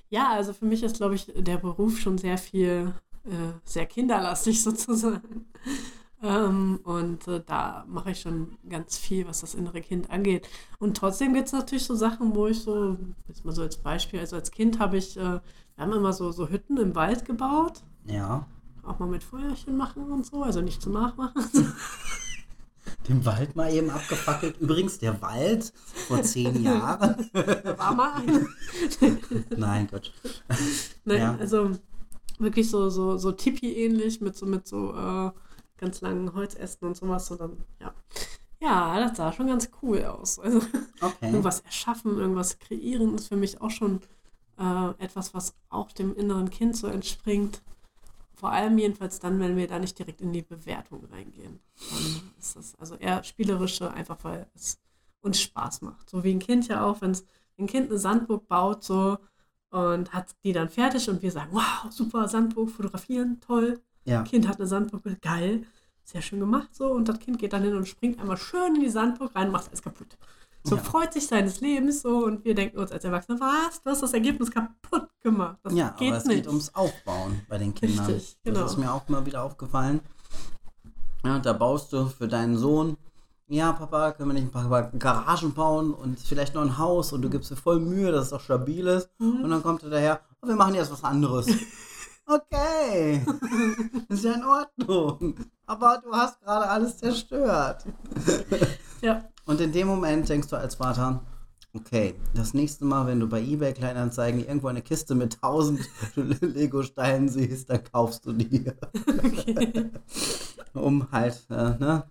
Ja, 0.09 0.29
also 0.29 0.53
für 0.53 0.65
mich 0.65 0.83
ist, 0.83 0.97
glaube 0.97 1.15
ich, 1.15 1.25
der 1.35 1.57
Beruf 1.57 1.99
schon 1.99 2.17
sehr 2.17 2.37
viel, 2.37 2.93
äh, 3.25 3.53
sehr 3.65 3.85
kinderlastig 3.85 4.61
sozusagen. 4.63 5.47
Ähm, 6.23 6.79
und 6.83 7.27
äh, 7.27 7.41
da 7.45 7.83
mache 7.87 8.11
ich 8.11 8.21
schon 8.21 8.57
ganz 8.69 8.97
viel, 8.97 9.27
was 9.27 9.41
das 9.41 9.55
innere 9.55 9.81
Kind 9.81 10.11
angeht. 10.11 10.47
Und 10.79 10.95
trotzdem 10.97 11.33
gibt 11.33 11.47
es 11.47 11.53
natürlich 11.53 11.85
so 11.85 11.95
Sachen, 11.95 12.35
wo 12.35 12.47
ich 12.47 12.61
so, 12.61 12.97
jetzt 13.27 13.43
mal 13.43 13.53
so 13.53 13.63
als 13.63 13.77
Beispiel, 13.77 14.19
also 14.19 14.35
als 14.35 14.51
Kind 14.51 14.77
habe 14.79 14.97
ich, 14.97 15.17
äh, 15.17 15.21
wir 15.23 15.41
haben 15.77 15.93
immer 15.93 16.13
so, 16.13 16.31
so 16.31 16.49
Hütten 16.49 16.77
im 16.77 16.93
Wald 16.95 17.25
gebaut, 17.25 17.81
Ja. 18.05 18.45
auch 18.83 18.99
mal 18.99 19.07
mit 19.07 19.23
Feuerchen 19.23 19.75
machen 19.77 20.11
und 20.11 20.25
so, 20.25 20.43
also 20.43 20.61
nicht 20.61 20.81
zum 20.81 20.93
Nachmachen. 20.93 21.41
Den 23.07 23.25
Wald 23.25 23.55
mal 23.55 23.71
eben 23.73 23.89
abgefackelt. 23.89 24.57
Übrigens, 24.59 24.99
der 24.99 25.21
Wald 25.21 25.73
vor 26.07 26.21
zehn 26.21 26.61
Jahren. 26.63 27.29
war 27.33 27.95
mal 27.95 28.13
ein. 28.21 28.47
Nein, 29.57 29.87
Gott. 29.89 30.11
Nein, 31.05 31.17
Ja. 31.19 31.35
also 31.39 31.71
wirklich 32.37 32.69
so, 32.69 32.89
so, 32.89 33.17
so 33.17 33.31
Tipi-ähnlich 33.31 34.21
mit 34.21 34.35
so, 34.35 34.45
mit 34.45 34.67
so 34.67 34.93
äh, 34.93 35.31
ganz 35.81 36.01
langen 36.01 36.33
Holzästen 36.35 36.87
und 36.87 36.95
sowas. 36.97 37.31
Und 37.31 37.41
dann, 37.41 37.65
ja. 37.81 37.93
Ja, 38.61 38.99
das 38.99 39.17
sah 39.17 39.33
schon 39.33 39.47
ganz 39.47 39.69
cool 39.81 40.05
aus. 40.05 40.39
Also 40.39 40.61
Okay. 41.01 41.25
irgendwas 41.31 41.61
erschaffen, 41.61 42.17
irgendwas 42.19 42.59
kreieren 42.59 43.15
ist 43.15 43.27
für 43.29 43.35
mich 43.37 43.61
auch 43.61 43.71
schon 43.71 44.01
äh, 44.59 44.89
etwas, 44.99 45.33
was 45.33 45.55
auch 45.69 45.91
dem 45.91 46.15
inneren 46.15 46.49
Kind 46.49 46.77
so 46.77 46.87
entspringt. 46.87 47.61
Vor 48.35 48.51
allem 48.51 48.77
jedenfalls 48.77 49.19
dann, 49.19 49.39
wenn 49.39 49.57
wir 49.57 49.67
da 49.67 49.79
nicht 49.79 49.99
direkt 49.99 50.21
in 50.21 50.33
die 50.33 50.43
Bewertung 50.43 51.05
reingehen. 51.11 51.59
Dann 51.91 52.21
ist 52.39 52.55
das 52.55 52.75
also 52.75 52.95
eher 52.95 53.23
spielerische, 53.23 53.91
einfach 53.93 54.23
weil 54.23 54.47
es 54.55 54.79
uns 55.21 55.41
Spaß 55.41 55.81
macht. 55.83 56.09
So 56.09 56.23
wie 56.23 56.33
ein 56.33 56.39
Kind 56.39 56.67
ja 56.67 56.85
auch, 56.85 57.01
wenn 57.01 57.17
ein 57.59 57.67
Kind 57.67 57.89
eine 57.89 57.99
Sandburg 57.99 58.47
baut 58.47 58.83
so 58.83 59.19
und 59.71 60.13
hat 60.13 60.35
die 60.43 60.53
dann 60.53 60.69
fertig 60.69 61.09
und 61.09 61.21
wir 61.21 61.31
sagen, 61.31 61.51
wow, 61.53 61.91
super, 61.91 62.27
Sandburg, 62.27 62.71
fotografieren, 62.71 63.39
toll. 63.41 63.79
Ja. 64.05 64.23
Kind 64.23 64.47
hat 64.47 64.57
eine 64.57 64.67
Sandburg, 64.67 65.03
geil, 65.21 65.63
sehr 66.03 66.21
schön 66.21 66.39
gemacht 66.39 66.69
so 66.73 66.91
und 66.91 67.07
das 67.07 67.19
Kind 67.19 67.39
geht 67.39 67.53
dann 67.53 67.63
hin 67.63 67.75
und 67.75 67.87
springt 67.87 68.19
einmal 68.19 68.37
schön 68.37 68.75
in 68.75 68.81
die 68.81 68.89
Sandburg 68.89 69.35
rein 69.35 69.47
und 69.47 69.53
macht 69.53 69.67
alles 69.67 69.81
kaputt. 69.81 70.17
So 70.63 70.75
Ja. 70.75 70.83
freut 70.83 71.13
sich 71.13 71.25
seines 71.27 71.59
Lebens 71.61 72.01
so 72.01 72.25
und 72.25 72.45
wir 72.45 72.53
denken 72.53 72.77
uns 72.77 72.91
als 72.91 73.03
Erwachsene, 73.03 73.39
was, 73.39 73.81
du 73.81 73.89
hast 73.89 74.03
das 74.03 74.13
Ergebnis 74.13 74.51
kaputt 74.51 75.09
gemacht. 75.21 75.57
Das 75.63 75.73
Ja, 75.73 75.95
geht 75.97 76.09
aber 76.09 76.17
es 76.17 76.25
nicht. 76.25 76.37
geht 76.37 76.47
ums 76.47 76.73
Aufbauen 76.75 77.41
bei 77.49 77.57
den 77.57 77.73
Kindern. 77.73 78.05
Richtig, 78.05 78.37
genau. 78.43 78.61
Das 78.61 78.71
ist 78.71 78.77
mir 78.77 78.91
auch 78.93 79.07
mal 79.07 79.25
wieder 79.25 79.43
aufgefallen. 79.43 80.01
Ja, 81.23 81.39
da 81.39 81.53
baust 81.53 81.93
du 81.93 82.07
für 82.07 82.27
deinen 82.27 82.57
Sohn 82.57 82.97
ja, 83.51 83.73
Papa, 83.73 84.13
können 84.13 84.29
wir 84.29 84.33
nicht 84.33 84.45
ein 84.45 84.51
paar 84.51 84.89
Garagen 84.97 85.53
bauen 85.53 85.93
und 85.93 86.17
vielleicht 86.17 86.55
noch 86.55 86.61
ein 86.61 86.77
Haus 86.77 87.11
und 87.11 87.21
du 87.21 87.29
gibst 87.29 87.51
dir 87.51 87.57
voll 87.57 87.81
Mühe, 87.81 88.09
dass 88.09 88.27
es 88.27 88.33
auch 88.33 88.39
stabil 88.39 88.87
ist. 88.87 89.09
Mhm. 89.19 89.43
Und 89.43 89.49
dann 89.49 89.61
kommt 89.61 89.83
er 89.83 89.89
daher, 89.89 90.21
oh, 90.41 90.47
wir 90.47 90.55
machen 90.55 90.73
jetzt 90.73 90.89
was 90.91 91.03
anderes. 91.03 91.47
Okay, 92.25 93.25
ist 94.09 94.23
ja 94.23 94.33
in 94.33 94.43
Ordnung. 94.45 95.35
Aber 95.65 96.01
du 96.03 96.11
hast 96.13 96.39
gerade 96.41 96.67
alles 96.69 96.97
zerstört. 96.97 97.85
Ja, 99.03 99.23
Und 99.47 99.59
in 99.59 99.71
dem 99.71 99.87
Moment 99.87 100.29
denkst 100.29 100.47
du 100.49 100.55
als 100.55 100.75
Vater, 100.75 101.23
okay, 101.73 102.13
das 102.35 102.53
nächste 102.53 102.85
Mal, 102.85 103.07
wenn 103.07 103.19
du 103.19 103.27
bei 103.27 103.41
eBay 103.41 103.73
Kleinanzeigen 103.73 104.45
irgendwo 104.45 104.67
eine 104.67 104.83
Kiste 104.83 105.15
mit 105.15 105.39
1000 105.41 105.79
Lego-Steinen 106.41 107.27
siehst, 107.27 107.71
dann 107.71 107.83
kaufst 107.83 108.27
du 108.27 108.33
die. 108.33 108.71
okay. 109.23 109.89
um 110.73 111.11
halt, 111.11 111.43
äh, 111.49 111.55
ne? 111.79 112.03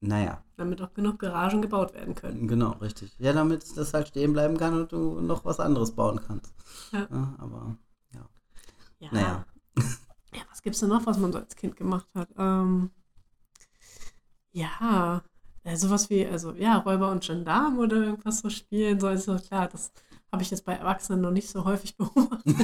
Naja, 0.00 0.44
Damit 0.56 0.80
auch 0.80 0.94
genug 0.94 1.18
Garagen 1.18 1.60
gebaut 1.60 1.92
werden 1.94 2.14
können. 2.14 2.46
genau, 2.46 2.70
richtig. 2.80 3.12
Ja, 3.18 3.32
damit 3.32 3.64
das 3.76 3.92
halt 3.92 4.06
stehen 4.06 4.32
bleiben 4.32 4.56
kann 4.58 4.74
und 4.80 4.92
du 4.92 5.20
noch 5.20 5.44
was 5.44 5.58
anderes 5.58 5.90
bauen 5.90 6.20
kannst. 6.24 6.54
Ja. 6.92 7.08
Ja, 7.10 7.34
aber, 7.38 7.76
Ja. 8.98 9.08
naja. 9.12 9.46
Ja, 10.32 10.42
was 10.50 10.62
gibt's 10.62 10.80
denn 10.80 10.88
noch, 10.88 11.06
was 11.06 11.18
man 11.18 11.32
so 11.32 11.38
als 11.38 11.56
Kind 11.56 11.76
gemacht 11.76 12.08
hat? 12.14 12.28
Ähm, 12.36 12.90
ja, 14.52 15.22
äh, 15.64 15.76
sowas 15.76 16.10
wie, 16.10 16.26
also 16.26 16.52
ja, 16.52 16.78
Räuber 16.78 17.10
und 17.10 17.24
Gendarm 17.24 17.78
oder 17.78 17.96
irgendwas 17.96 18.40
so 18.40 18.50
spielen. 18.50 19.00
So, 19.00 19.08
also 19.08 19.36
klar, 19.36 19.68
das 19.68 19.92
habe 20.32 20.42
ich 20.42 20.50
jetzt 20.50 20.64
bei 20.64 20.74
Erwachsenen 20.74 21.20
noch 21.20 21.30
nicht 21.30 21.48
so 21.48 21.64
häufig 21.64 21.96
beobachtet. 21.98 22.56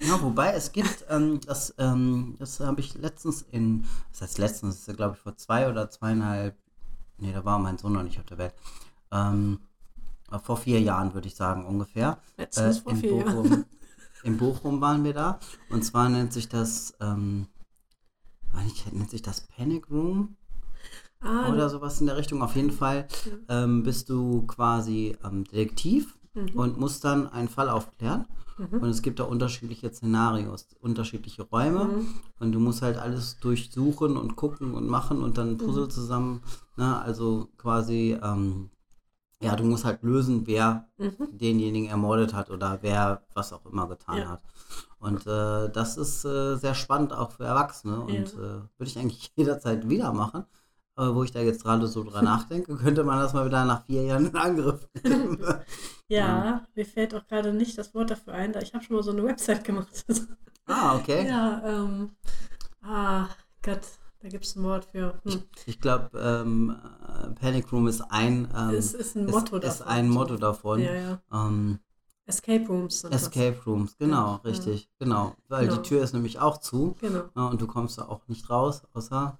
Ja, 0.00 0.20
wobei 0.20 0.52
es 0.52 0.72
gibt, 0.72 1.04
ähm, 1.08 1.40
das, 1.46 1.74
ähm, 1.78 2.36
das 2.38 2.60
habe 2.60 2.80
ich 2.80 2.94
letztens 2.94 3.42
in, 3.50 3.86
das 4.10 4.22
heißt 4.22 4.38
letztens, 4.38 4.80
das 4.80 4.88
ist 4.88 4.96
glaube 4.96 5.14
ich 5.14 5.20
vor 5.20 5.36
zwei 5.36 5.68
oder 5.68 5.88
zweieinhalb, 5.90 6.56
nee, 7.18 7.32
da 7.32 7.44
war 7.44 7.58
mein 7.58 7.78
Sohn 7.78 7.92
noch 7.92 8.02
nicht 8.02 8.18
auf 8.18 8.26
der 8.26 8.38
Welt, 8.38 8.54
ähm, 9.12 9.60
vor 10.42 10.56
vier 10.56 10.80
Jahren 10.80 11.14
würde 11.14 11.28
ich 11.28 11.36
sagen 11.36 11.64
ungefähr. 11.64 12.18
Letztens 12.36 12.80
vor 12.80 12.92
in 12.92 12.98
vier 12.98 13.16
Jahren. 13.18 13.66
In 14.24 14.36
Bochum 14.38 14.80
waren 14.80 15.04
wir 15.04 15.12
da 15.12 15.38
und 15.70 15.84
zwar 15.84 16.08
nennt 16.08 16.32
sich 16.32 16.48
das, 16.48 16.94
ähm, 17.00 17.46
eigentlich 18.52 18.90
nennt 18.92 19.10
sich 19.10 19.22
das 19.22 19.42
Panic 19.42 19.90
Room 19.90 20.36
Ah, 21.20 21.50
oder 21.50 21.70
sowas 21.70 22.00
in 22.00 22.06
der 22.06 22.16
Richtung. 22.16 22.42
Auf 22.42 22.54
jeden 22.56 22.70
Fall 22.70 23.06
ähm, 23.48 23.82
bist 23.82 24.10
du 24.10 24.42
quasi 24.46 25.16
ähm, 25.24 25.44
Detektiv 25.44 26.18
Mhm. 26.34 26.58
und 26.58 26.78
musst 26.80 27.04
dann 27.04 27.28
einen 27.28 27.48
Fall 27.48 27.68
aufklären. 27.68 28.26
Mhm. 28.58 28.78
Und 28.80 28.88
es 28.88 29.02
gibt 29.02 29.20
da 29.20 29.24
unterschiedliche 29.24 29.88
Szenarios, 29.92 30.68
unterschiedliche 30.80 31.42
Räume. 31.42 31.84
Mhm. 31.84 32.06
Und 32.40 32.52
du 32.52 32.60
musst 32.60 32.82
halt 32.82 32.98
alles 32.98 33.38
durchsuchen 33.38 34.16
und 34.16 34.36
gucken 34.36 34.74
und 34.74 34.88
machen 34.88 35.22
und 35.22 35.38
dann 35.38 35.50
ein 35.50 35.58
Puzzle 35.58 35.88
zusammen. 35.88 36.42
Ne? 36.76 37.00
Also 37.00 37.48
quasi, 37.56 38.18
ähm, 38.20 38.70
ja, 39.40 39.56
du 39.56 39.64
musst 39.64 39.84
halt 39.84 40.02
lösen, 40.02 40.46
wer 40.46 40.86
Mhm. 40.98 41.28
denjenigen 41.38 41.88
ermordet 41.90 42.32
hat 42.34 42.50
oder 42.50 42.78
wer 42.82 43.22
was 43.34 43.52
auch 43.52 43.64
immer 43.66 43.88
getan 43.88 44.18
Ja. 44.18 44.28
hat. 44.30 44.42
Und 44.98 45.26
äh, 45.26 45.68
das 45.70 45.96
ist 45.96 46.24
äh, 46.24 46.56
sehr 46.56 46.74
spannend 46.74 47.12
auch 47.12 47.32
für 47.32 47.44
Erwachsene 47.44 48.00
und 48.00 48.14
Ja. 48.14 48.22
äh, 48.22 48.38
würde 48.38 48.68
ich 48.86 48.98
eigentlich 48.98 49.32
jederzeit 49.36 49.88
wieder 49.88 50.12
machen. 50.12 50.44
Aber 50.96 51.14
wo 51.16 51.24
ich 51.24 51.32
da 51.32 51.40
jetzt 51.40 51.64
gerade 51.64 51.86
so 51.88 52.04
dran 52.04 52.24
nachdenke, 52.24 52.76
könnte 52.76 53.04
man 53.04 53.18
das 53.18 53.32
mal 53.34 53.44
wieder 53.46 53.64
nach 53.64 53.84
vier 53.84 54.02
Jahren 54.04 54.26
in 54.26 54.36
Angriff 54.36 54.88
nehmen. 55.04 55.38
Ja, 56.08 56.62
mir 56.74 56.84
fällt 56.84 57.14
auch 57.14 57.26
gerade 57.26 57.52
nicht 57.54 57.78
das 57.78 57.94
Wort 57.94 58.10
dafür 58.10 58.34
ein, 58.34 58.52
da 58.52 58.60
ich 58.60 58.74
habe 58.74 58.84
schon 58.84 58.94
mal 58.96 59.02
so 59.02 59.10
eine 59.10 59.24
Website 59.24 59.64
gemacht. 59.64 60.04
ah, 60.66 60.96
okay. 60.96 61.26
ja, 61.26 61.62
ähm, 61.64 62.10
ah, 62.82 63.26
Gott, 63.62 63.80
da 64.24 64.30
gibt 64.30 64.44
es 64.46 64.56
ein 64.56 64.62
Wort 64.62 64.86
für. 64.86 65.20
Hm. 65.24 65.42
Ich 65.66 65.80
glaube, 65.80 66.18
ähm, 66.18 66.74
äh, 67.06 67.28
Panic 67.34 67.70
Room 67.70 67.86
ist 67.86 68.00
ein, 68.00 68.48
ähm, 68.56 68.70
Es 68.70 68.94
ist 68.94 69.16
ein 69.16 69.26
Motto 69.26 69.58
ist, 69.58 69.64
ist 69.64 69.80
davon. 69.80 69.92
ein 69.92 70.08
so. 70.08 70.14
Motto 70.14 70.36
davon. 70.38 70.80
Ja, 70.80 70.94
ja. 70.94 71.22
Ähm, 71.30 71.78
Escape 72.26 72.66
Rooms 72.66 73.00
sind 73.00 73.12
Escape 73.12 73.60
Rooms, 73.66 73.98
genau, 73.98 74.40
Ja, 74.42 74.48
richtig, 74.48 74.88
genau. 74.98 75.36
Weil 75.48 75.66
Genau. 75.68 75.76
die 75.76 75.88
Tür 75.88 76.02
ist 76.02 76.14
nämlich 76.14 76.38
auch 76.38 76.56
zu 76.58 76.92
das. 76.92 77.10
Genau. 77.10 77.24
ja, 77.36 77.46
und 77.48 77.60
du 77.60 77.66
kommst 77.66 77.98
da 77.98 78.08
auch 78.08 78.26
nicht 78.28 78.48
raus, 78.48 78.82
außer 78.94 79.38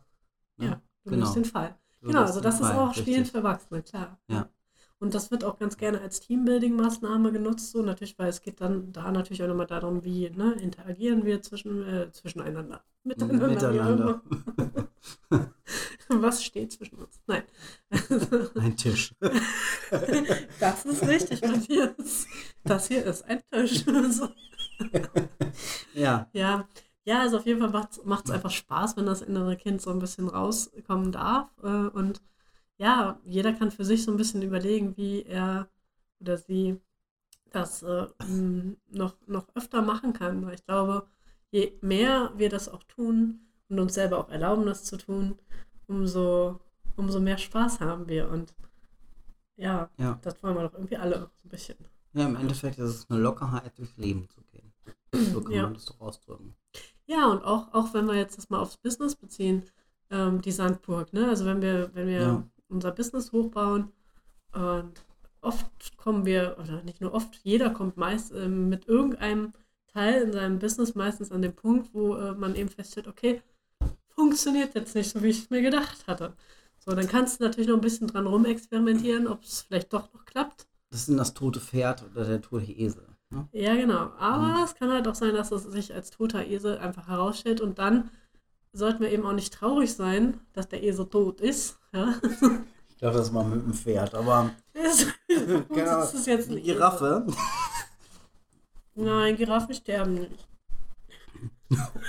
ne, 0.58 0.66
Ja, 0.66 0.80
du 1.04 1.10
genau. 1.12 1.32
den 1.32 1.46
Fall. 1.46 1.78
du 2.02 2.08
Genau, 2.08 2.20
also 2.20 2.40
das 2.42 2.56
ist 2.60 2.66
Fall, 2.66 2.78
auch 2.78 2.92
Spielen 2.94 3.22
richtig. 3.22 3.32
für 3.32 3.38
Erwachsene, 3.38 3.82
klar. 3.82 4.18
Ja. 4.28 4.50
Und 4.98 5.14
das 5.14 5.30
wird 5.30 5.44
auch 5.44 5.58
ganz 5.58 5.78
gerne 5.78 6.00
als 6.02 6.20
Teambuilding-Maßnahme 6.20 7.32
genutzt, 7.32 7.70
so 7.72 7.82
natürlich, 7.82 8.18
weil 8.18 8.28
es 8.28 8.42
geht 8.42 8.60
dann 8.60 8.92
da 8.92 9.10
natürlich 9.10 9.42
auch 9.42 9.48
nochmal 9.48 9.66
darum, 9.66 10.04
wie 10.04 10.28
ne, 10.30 10.52
interagieren 10.60 11.24
wir 11.24 11.40
zwischen, 11.40 11.82
äh, 11.86 12.12
zwischeneinander. 12.12 12.82
Miteinander. 13.04 13.48
Miteinander. 13.48 14.22
Was 16.08 16.44
steht 16.44 16.72
zwischen 16.72 16.98
uns? 16.98 17.20
Nein. 17.26 17.42
Ein 18.54 18.76
Tisch. 18.76 19.14
das 20.60 20.84
ist 20.84 21.06
richtig, 21.06 21.42
Matthias. 21.42 22.26
Das 22.64 22.88
hier 22.88 23.04
ist 23.04 23.24
ein 23.24 23.42
Tisch. 23.50 23.84
ja, 25.94 26.28
Ja, 26.32 26.68
ja, 27.04 27.20
also 27.20 27.38
auf 27.38 27.46
jeden 27.46 27.60
Fall 27.60 27.88
macht 28.04 28.24
es 28.24 28.30
einfach 28.30 28.50
Spaß, 28.50 28.96
wenn 28.96 29.06
das 29.06 29.22
innere 29.22 29.56
Kind 29.56 29.82
so 29.82 29.90
ein 29.90 29.98
bisschen 29.98 30.28
rauskommen 30.28 31.12
darf. 31.12 31.50
Äh, 31.62 31.68
und 31.68 32.22
ja, 32.78 33.20
jeder 33.24 33.52
kann 33.52 33.70
für 33.70 33.84
sich 33.84 34.04
so 34.04 34.10
ein 34.10 34.16
bisschen 34.16 34.42
überlegen, 34.42 34.96
wie 34.96 35.22
er 35.22 35.68
oder 36.20 36.38
sie 36.38 36.80
das 37.50 37.82
äh, 37.82 38.06
noch, 38.90 39.16
noch 39.26 39.46
öfter 39.54 39.82
machen 39.82 40.12
kann. 40.12 40.44
Weil 40.46 40.54
ich 40.54 40.64
glaube, 40.66 41.06
je 41.54 41.72
mehr 41.82 42.32
wir 42.36 42.48
das 42.48 42.68
auch 42.68 42.82
tun 42.82 43.38
und 43.68 43.78
uns 43.78 43.94
selber 43.94 44.18
auch 44.18 44.28
erlauben, 44.28 44.66
das 44.66 44.82
zu 44.82 44.96
tun, 44.96 45.38
umso, 45.86 46.58
umso 46.96 47.20
mehr 47.20 47.38
Spaß 47.38 47.78
haben 47.78 48.08
wir. 48.08 48.28
Und 48.28 48.54
ja, 49.56 49.88
Ja. 49.96 50.18
das 50.22 50.42
wollen 50.42 50.56
wir 50.56 50.64
doch 50.64 50.74
irgendwie 50.74 50.96
alle 50.96 51.20
so 51.20 51.26
ein 51.44 51.48
bisschen. 51.48 51.76
ja, 52.12 52.26
im 52.26 52.34
Endeffekt 52.36 52.78
ist 52.78 52.90
es 52.90 53.10
eine 53.10 53.20
Lockerheit, 53.20 53.78
durchs 53.78 53.96
Leben 53.96 54.28
zu 54.28 54.40
gehen. 54.50 54.72
So 55.32 55.40
kann 55.42 55.52
Ja. 55.52 55.62
man 55.62 55.74
das 55.74 55.84
doch 55.84 56.00
ausdrücken. 56.00 56.56
Ja, 57.06 57.26
und 57.30 57.44
auch, 57.44 57.72
auch 57.72 57.94
wenn 57.94 58.06
wir 58.06 58.14
jetzt 58.16 58.36
das 58.36 58.50
mal 58.50 58.58
aufs 58.60 58.76
Business 58.78 59.14
beziehen, 59.14 59.62
ähm, 60.10 60.40
die 60.40 60.50
Sandburg, 60.52 61.12
ne? 61.12 61.28
Also 61.28 61.44
wenn 61.44 61.62
wir, 61.62 61.90
wenn 61.94 62.08
wir 62.08 62.20
Ja. 62.20 62.48
unser 62.68 62.90
Business 62.90 63.30
hochbauen 63.30 63.92
und 64.52 65.04
oft 65.40 65.96
kommen 65.96 66.24
wir, 66.26 66.56
oder 66.60 66.82
nicht 66.82 67.00
nur 67.00 67.12
oft, 67.14 67.36
jeder 67.44 67.70
kommt 67.70 67.96
meist 67.96 68.32
ähm, 68.32 68.68
mit 68.68 68.88
irgendeinem 68.88 69.52
Teil 69.94 70.22
in 70.22 70.32
seinem 70.32 70.58
Business 70.58 70.94
meistens 70.94 71.32
an 71.32 71.42
den 71.42 71.54
Punkt, 71.54 71.94
wo 71.94 72.16
äh, 72.16 72.34
man 72.34 72.54
eben 72.56 72.68
feststellt, 72.68 73.08
okay, 73.08 73.40
funktioniert 74.08 74.74
jetzt 74.74 74.94
nicht 74.94 75.10
so, 75.10 75.22
wie 75.22 75.28
ich 75.28 75.44
es 75.44 75.50
mir 75.50 75.62
gedacht 75.62 76.06
hatte. 76.06 76.34
So, 76.78 76.92
dann 76.94 77.08
kannst 77.08 77.40
du 77.40 77.44
natürlich 77.44 77.68
noch 77.68 77.76
ein 77.76 77.80
bisschen 77.80 78.08
dran 78.08 78.26
rumexperimentieren, 78.26 79.26
ob 79.26 79.42
es 79.42 79.62
vielleicht 79.62 79.92
doch 79.92 80.12
noch 80.12 80.24
klappt. 80.26 80.66
Das 80.90 81.08
ist 81.08 81.18
das 81.18 81.34
tote 81.34 81.60
Pferd 81.60 82.04
oder 82.12 82.24
der 82.24 82.40
tote 82.42 82.70
Esel. 82.70 83.06
Ne? 83.30 83.48
Ja, 83.52 83.74
genau. 83.74 84.12
Aber 84.18 84.58
Mhm. 84.58 84.64
es 84.64 84.74
kann 84.74 84.92
halt 84.92 85.08
auch 85.08 85.14
sein, 85.14 85.34
dass 85.34 85.50
es 85.50 85.64
sich 85.64 85.94
als 85.94 86.10
toter 86.10 86.46
Esel 86.46 86.78
einfach 86.78 87.08
herausstellt 87.08 87.60
und 87.60 87.78
dann 87.78 88.10
sollten 88.72 89.00
wir 89.02 89.10
eben 89.10 89.24
auch 89.26 89.32
nicht 89.32 89.52
traurig 89.54 89.94
sein, 89.94 90.40
dass 90.52 90.68
der 90.68 90.82
Esel 90.82 91.06
tot 91.08 91.40
ist. 91.40 91.78
Ja? 91.92 92.14
Ich 92.88 92.98
glaube, 92.98 93.16
das 93.18 93.26
ist 93.28 93.32
mal 93.32 93.44
mit 93.44 93.62
dem 93.64 93.72
Pferd, 93.74 94.14
aber 94.14 94.50
Das 94.74 95.06
Genau. 95.28 95.66
das 95.74 96.14
ist 96.14 96.26
jetzt 96.26 96.48
ein 96.48 96.52
eine 96.52 96.62
Giraffe. 96.62 97.26
Nein, 98.94 99.36
Giraffen 99.36 99.74
sterben 99.74 100.14
nicht. 100.14 100.48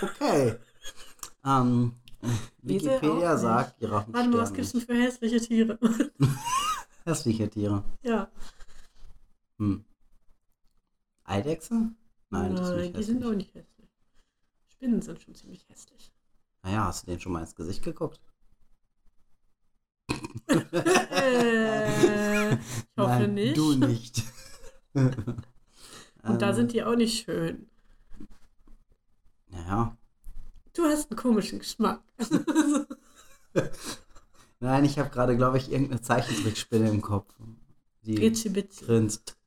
Okay. 0.02 0.56
Ähm, 1.44 1.96
Wikipedia 2.62 3.34
nicht. 3.34 3.42
sagt, 3.42 3.80
Giraffen 3.80 4.14
Warte 4.14 4.30
mal, 4.30 4.38
was 4.40 4.50
sterben 4.50 4.56
gibt 4.56 4.68
es 4.68 4.74
nicht. 4.74 4.90
denn 4.90 4.96
für 4.98 5.04
hässliche 5.04 5.40
Tiere? 5.42 5.80
Hässliche 7.06 7.50
Tiere. 7.50 7.84
ja. 8.04 8.30
Hm. 9.58 9.86
Eidechse? 11.24 11.92
Nein, 12.30 12.56
das 12.56 12.70
ist 12.70 12.76
nicht 12.76 12.98
die 12.98 13.04
sind 13.04 13.16
hässlich. 13.18 13.32
auch 13.32 13.36
nicht 13.38 13.54
hässlich. 13.56 13.90
Spinnen 14.68 15.02
sind 15.02 15.22
schon 15.22 15.36
ziemlich 15.36 15.68
hässlich. 15.70 16.12
Naja, 16.64 16.86
hast 16.86 17.04
du 17.04 17.08
den 17.12 17.20
schon 17.20 17.32
mal 17.32 17.42
ins 17.42 17.56
Gesicht 17.56 17.84
geguckt? 17.84 18.20
äh, 20.48 22.54
ich 22.54 22.60
hoffe 22.98 23.20
Nein, 23.22 23.34
nicht. 23.34 23.58
Du 23.58 23.74
nicht. 23.76 24.24
Und 26.26 26.42
da 26.42 26.54
sind 26.54 26.74
die 26.74 26.84
auch 26.84 26.96
nicht 26.96 27.24
schön. 27.26 27.68
Naja. 29.50 29.98
Du 30.74 30.84
hast 30.84 31.12
einen 31.12 31.18
komischen 31.18 31.60
Geschmack. 31.60 32.02
Nein, 34.60 34.86
ich 34.86 35.00
habe 35.00 35.10
gerade, 35.10 35.38
glaube 35.38 35.58
ich, 35.58 35.72
irgendeine 35.72 36.02
Zeichentrickspinne 36.02 36.90
im 36.90 37.02
Kopf. 37.02 37.34
Die 38.04 38.18
Ritzi 38.18 38.50
Bitzi. 38.50 38.86
grinst. 38.86 39.38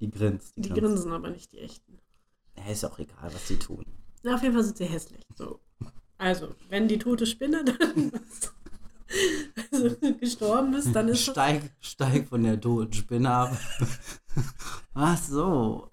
Die 0.00 0.10
grinst. 0.10 0.54
Die 0.56 0.68
grinsen 0.70 1.12
aber 1.12 1.30
nicht, 1.30 1.52
die 1.52 1.58
echten. 1.58 1.98
Ja, 2.56 2.70
ist 2.70 2.84
auch 2.84 2.98
egal, 2.98 3.32
was 3.32 3.46
die 3.46 3.58
tun. 3.58 3.84
Na, 4.22 4.34
auf 4.34 4.42
jeden 4.42 4.54
Fall 4.54 4.64
sind 4.64 4.78
sie 4.78 4.86
hässlich. 4.86 5.22
So. 5.36 5.60
Also, 6.18 6.54
wenn 6.68 6.88
die 6.88 6.98
tote 6.98 7.26
Spinne 7.26 7.64
dann 7.64 8.12
also, 9.70 9.96
gestorben 10.20 10.74
ist, 10.74 10.94
dann 10.94 11.08
ist 11.08 11.28
das, 11.28 11.34
Steig, 11.34 11.62
steig 11.80 12.28
von 12.28 12.42
der 12.42 12.60
toten 12.60 12.92
Spinne 12.92 13.30
ab. 13.30 13.56
Ach 14.94 15.18
so. 15.18 15.88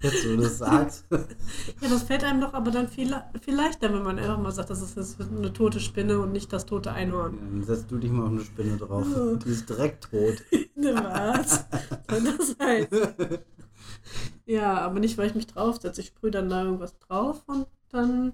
Jetzt, 0.00 0.24
wo 0.24 0.36
du 0.36 0.42
das 0.42 0.58
sagst. 0.58 1.06
Ja, 1.10 1.88
das 1.88 2.04
fällt 2.04 2.22
einem 2.22 2.40
doch 2.40 2.54
aber 2.54 2.70
dann 2.70 2.86
viel, 2.86 3.12
viel 3.40 3.54
leichter, 3.56 3.92
wenn 3.92 4.04
man 4.04 4.18
einfach 4.18 4.38
mal 4.38 4.52
sagt, 4.52 4.70
das 4.70 4.80
ist 4.96 5.20
eine 5.20 5.52
tote 5.52 5.80
Spinne 5.80 6.20
und 6.20 6.30
nicht 6.30 6.52
das 6.52 6.66
tote 6.66 6.92
Einhorn. 6.92 7.36
Dann 7.36 7.64
setzt 7.64 7.90
du 7.90 7.98
dich 7.98 8.10
mal 8.12 8.24
auf 8.24 8.30
eine 8.30 8.44
Spinne 8.44 8.76
drauf. 8.76 9.06
Die 9.44 9.50
ist 9.50 9.68
direkt 9.68 10.10
tot. 10.10 10.36
Ne, 10.78 10.94
was? 10.94 11.64
Soll 12.08 12.36
das 12.38 12.56
heißen? 12.60 13.38
Ja, 14.46 14.78
aber 14.78 15.00
nicht, 15.00 15.18
weil 15.18 15.26
ich 15.26 15.34
mich 15.34 15.48
draufsetze. 15.48 16.00
Ich 16.00 16.06
sprühe 16.06 16.30
dann 16.30 16.48
da 16.48 16.62
irgendwas 16.62 16.96
drauf 17.00 17.42
und 17.48 17.66
dann. 17.90 18.32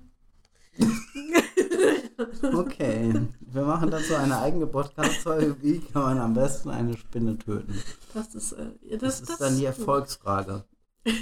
Okay, 2.42 3.12
wir 3.40 3.62
machen 3.62 3.90
dazu 3.90 4.14
eine 4.14 4.38
eigene 4.38 4.66
Podcast-Folge. 4.66 5.56
Wie 5.62 5.80
kann 5.80 6.02
man 6.02 6.18
am 6.18 6.34
besten 6.34 6.70
eine 6.70 6.96
Spinne 6.96 7.38
töten? 7.38 7.82
Das 8.12 8.34
ist, 8.34 8.52
äh, 8.52 8.70
Das, 8.98 9.20
das, 9.20 9.30
ist 9.30 9.40
dann 9.40 9.56
die 9.56 9.64
Erfolgsfrage. 9.64 10.64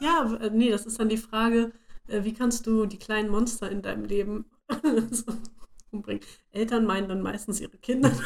Ja, 0.00 0.34
äh, 0.40 0.50
nee, 0.50 0.70
das 0.70 0.86
ist 0.86 0.98
dann 0.98 1.10
die 1.10 1.18
Frage, 1.18 1.72
äh, 2.08 2.24
wie 2.24 2.32
kannst 2.32 2.66
du 2.66 2.86
die 2.86 2.98
kleinen 2.98 3.28
Monster 3.28 3.70
in 3.70 3.82
deinem 3.82 4.04
Leben 4.04 4.46
so 5.10 5.24
umbringen? 5.90 6.22
Eltern 6.52 6.86
meinen 6.86 7.08
dann 7.08 7.20
meistens 7.20 7.60
ihre 7.60 7.78
Kinder. 7.78 8.12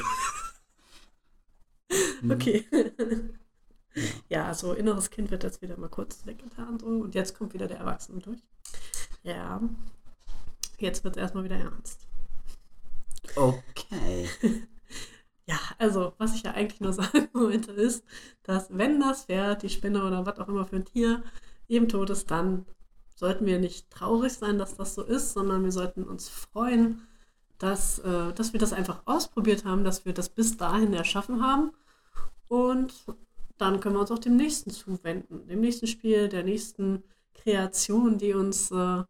Okay. 2.28 2.64
Ja, 4.28 4.52
so 4.52 4.72
inneres 4.72 5.08
Kind 5.08 5.30
wird 5.30 5.44
jetzt 5.44 5.62
wieder 5.62 5.78
mal 5.78 5.88
kurz 5.88 6.26
weggetan. 6.26 6.78
So. 6.78 6.86
Und 6.86 7.14
jetzt 7.14 7.38
kommt 7.38 7.54
wieder 7.54 7.66
der 7.68 7.78
Erwachsene 7.78 8.20
durch. 8.20 8.42
Ja. 9.22 9.60
Jetzt 10.78 11.04
wird 11.04 11.16
es 11.16 11.22
erstmal 11.22 11.44
wieder 11.44 11.56
ernst. 11.56 12.06
Okay. 13.36 14.28
Ja, 15.50 15.58
also, 15.78 16.12
was 16.18 16.34
ich 16.34 16.42
ja 16.42 16.50
eigentlich 16.52 16.80
nur 16.80 16.92
sagen 16.92 17.28
wollte, 17.32 17.72
ist, 17.72 18.04
dass 18.42 18.68
wenn 18.70 19.00
das 19.00 19.24
Pferd, 19.24 19.62
die 19.62 19.70
Spinne 19.70 20.04
oder 20.04 20.26
was 20.26 20.38
auch 20.38 20.48
immer 20.48 20.66
für 20.66 20.76
ein 20.76 20.84
Tier 20.84 21.22
eben 21.68 21.88
tot 21.88 22.10
ist, 22.10 22.30
dann 22.30 22.66
sollten 23.16 23.46
wir 23.46 23.58
nicht 23.58 23.90
traurig 23.90 24.34
sein, 24.34 24.58
dass 24.58 24.76
das 24.76 24.94
so 24.94 25.02
ist, 25.02 25.32
sondern 25.32 25.64
wir 25.64 25.72
sollten 25.72 26.04
uns 26.04 26.28
freuen, 26.28 27.00
dass, 27.58 27.98
äh, 28.00 28.32
dass 28.34 28.52
wir 28.52 28.60
das 28.60 28.74
einfach 28.74 29.02
ausprobiert 29.06 29.64
haben, 29.64 29.84
dass 29.84 30.04
wir 30.04 30.12
das 30.12 30.28
bis 30.28 30.58
dahin 30.58 30.92
erschaffen 30.92 31.42
haben. 31.42 31.72
Und 32.48 32.92
dann 33.56 33.80
können 33.80 33.96
wir 33.96 34.00
uns 34.00 34.10
auch 34.10 34.18
dem 34.18 34.36
nächsten 34.36 34.70
zuwenden, 34.70 35.46
dem 35.48 35.60
nächsten 35.60 35.86
Spiel, 35.86 36.28
der 36.28 36.44
nächsten 36.44 37.02
Kreation, 37.34 38.18
die 38.18 38.34
uns 38.34 38.70
äh, 38.70 39.02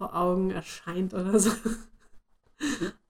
vor 0.00 0.16
Augen 0.16 0.50
erscheint 0.50 1.12
oder 1.12 1.38
so. 1.38 1.50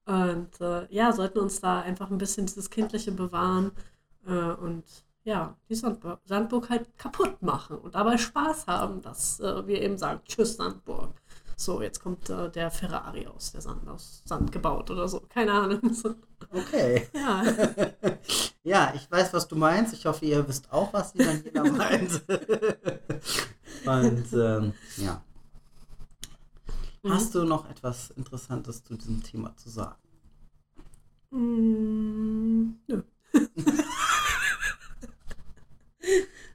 Und 0.07 0.61
äh, 0.61 0.93
ja, 0.93 1.13
sollten 1.13 1.39
uns 1.39 1.61
da 1.61 1.83
einfach 1.83 2.11
ein 2.11 2.19
bisschen 2.19 2.47
dieses 2.47 2.69
Kindliche 2.69 3.13
bewahren 3.13 3.71
äh, 4.27 4.33
und 4.33 4.83
ja, 5.23 5.57
die 5.69 5.77
Sandburg, 5.77 6.19
Sandburg 6.25 6.69
halt 6.69 6.99
kaputt 6.99 7.41
machen 7.43 7.79
und 7.79 7.95
dabei 7.95 8.19
Spaß 8.19 8.67
haben, 8.67 9.03
dass 9.03 9.39
äh, 9.39 9.65
wir 9.69 9.81
eben 9.81 9.99
sagen, 9.99 10.21
tschüss 10.25 10.57
Sandburg. 10.57 11.13
So, 11.57 11.81
jetzt 11.81 12.03
kommt 12.03 12.29
äh, 12.29 12.51
der 12.51 12.73
Ferrari 12.73 13.29
aus 13.29 13.53
der 13.53 13.61
Sand, 13.61 13.87
aus 13.87 14.23
Sand 14.25 14.51
gebaut 14.51 14.91
oder 14.91 15.07
so. 15.07 15.21
Keine 15.29 15.53
Ahnung. 15.53 15.95
So, 15.95 16.17
Okay. 16.53 17.07
ja, 17.15 17.45
Ja, 18.65 18.93
ich 18.97 19.09
weiß, 19.09 19.33
was 19.33 19.47
du 19.47 19.55
meinst. 19.55 19.95
Ich 19.95 20.07
hoffe, 20.07 20.25
ihr 20.25 20.49
wisst 20.49 20.73
auch, 20.73 20.93
was 20.93 21.13
die 21.13 21.19
dann 21.19 21.41
jeder 21.45 21.65
meint. 21.71 22.23
Und 23.85 24.33
ähm, 24.33 24.73
ja. 24.97 25.23
Hast 27.09 27.35
du 27.35 27.45
noch 27.45 27.69
etwas 27.71 28.11
Interessantes 28.11 28.85
zu 28.85 28.95
diesem 28.95 29.23
Thema 29.23 29.57
zu 29.57 29.71
sagen? 29.71 29.97
Mm, 31.31 32.75
nö. 32.87 33.03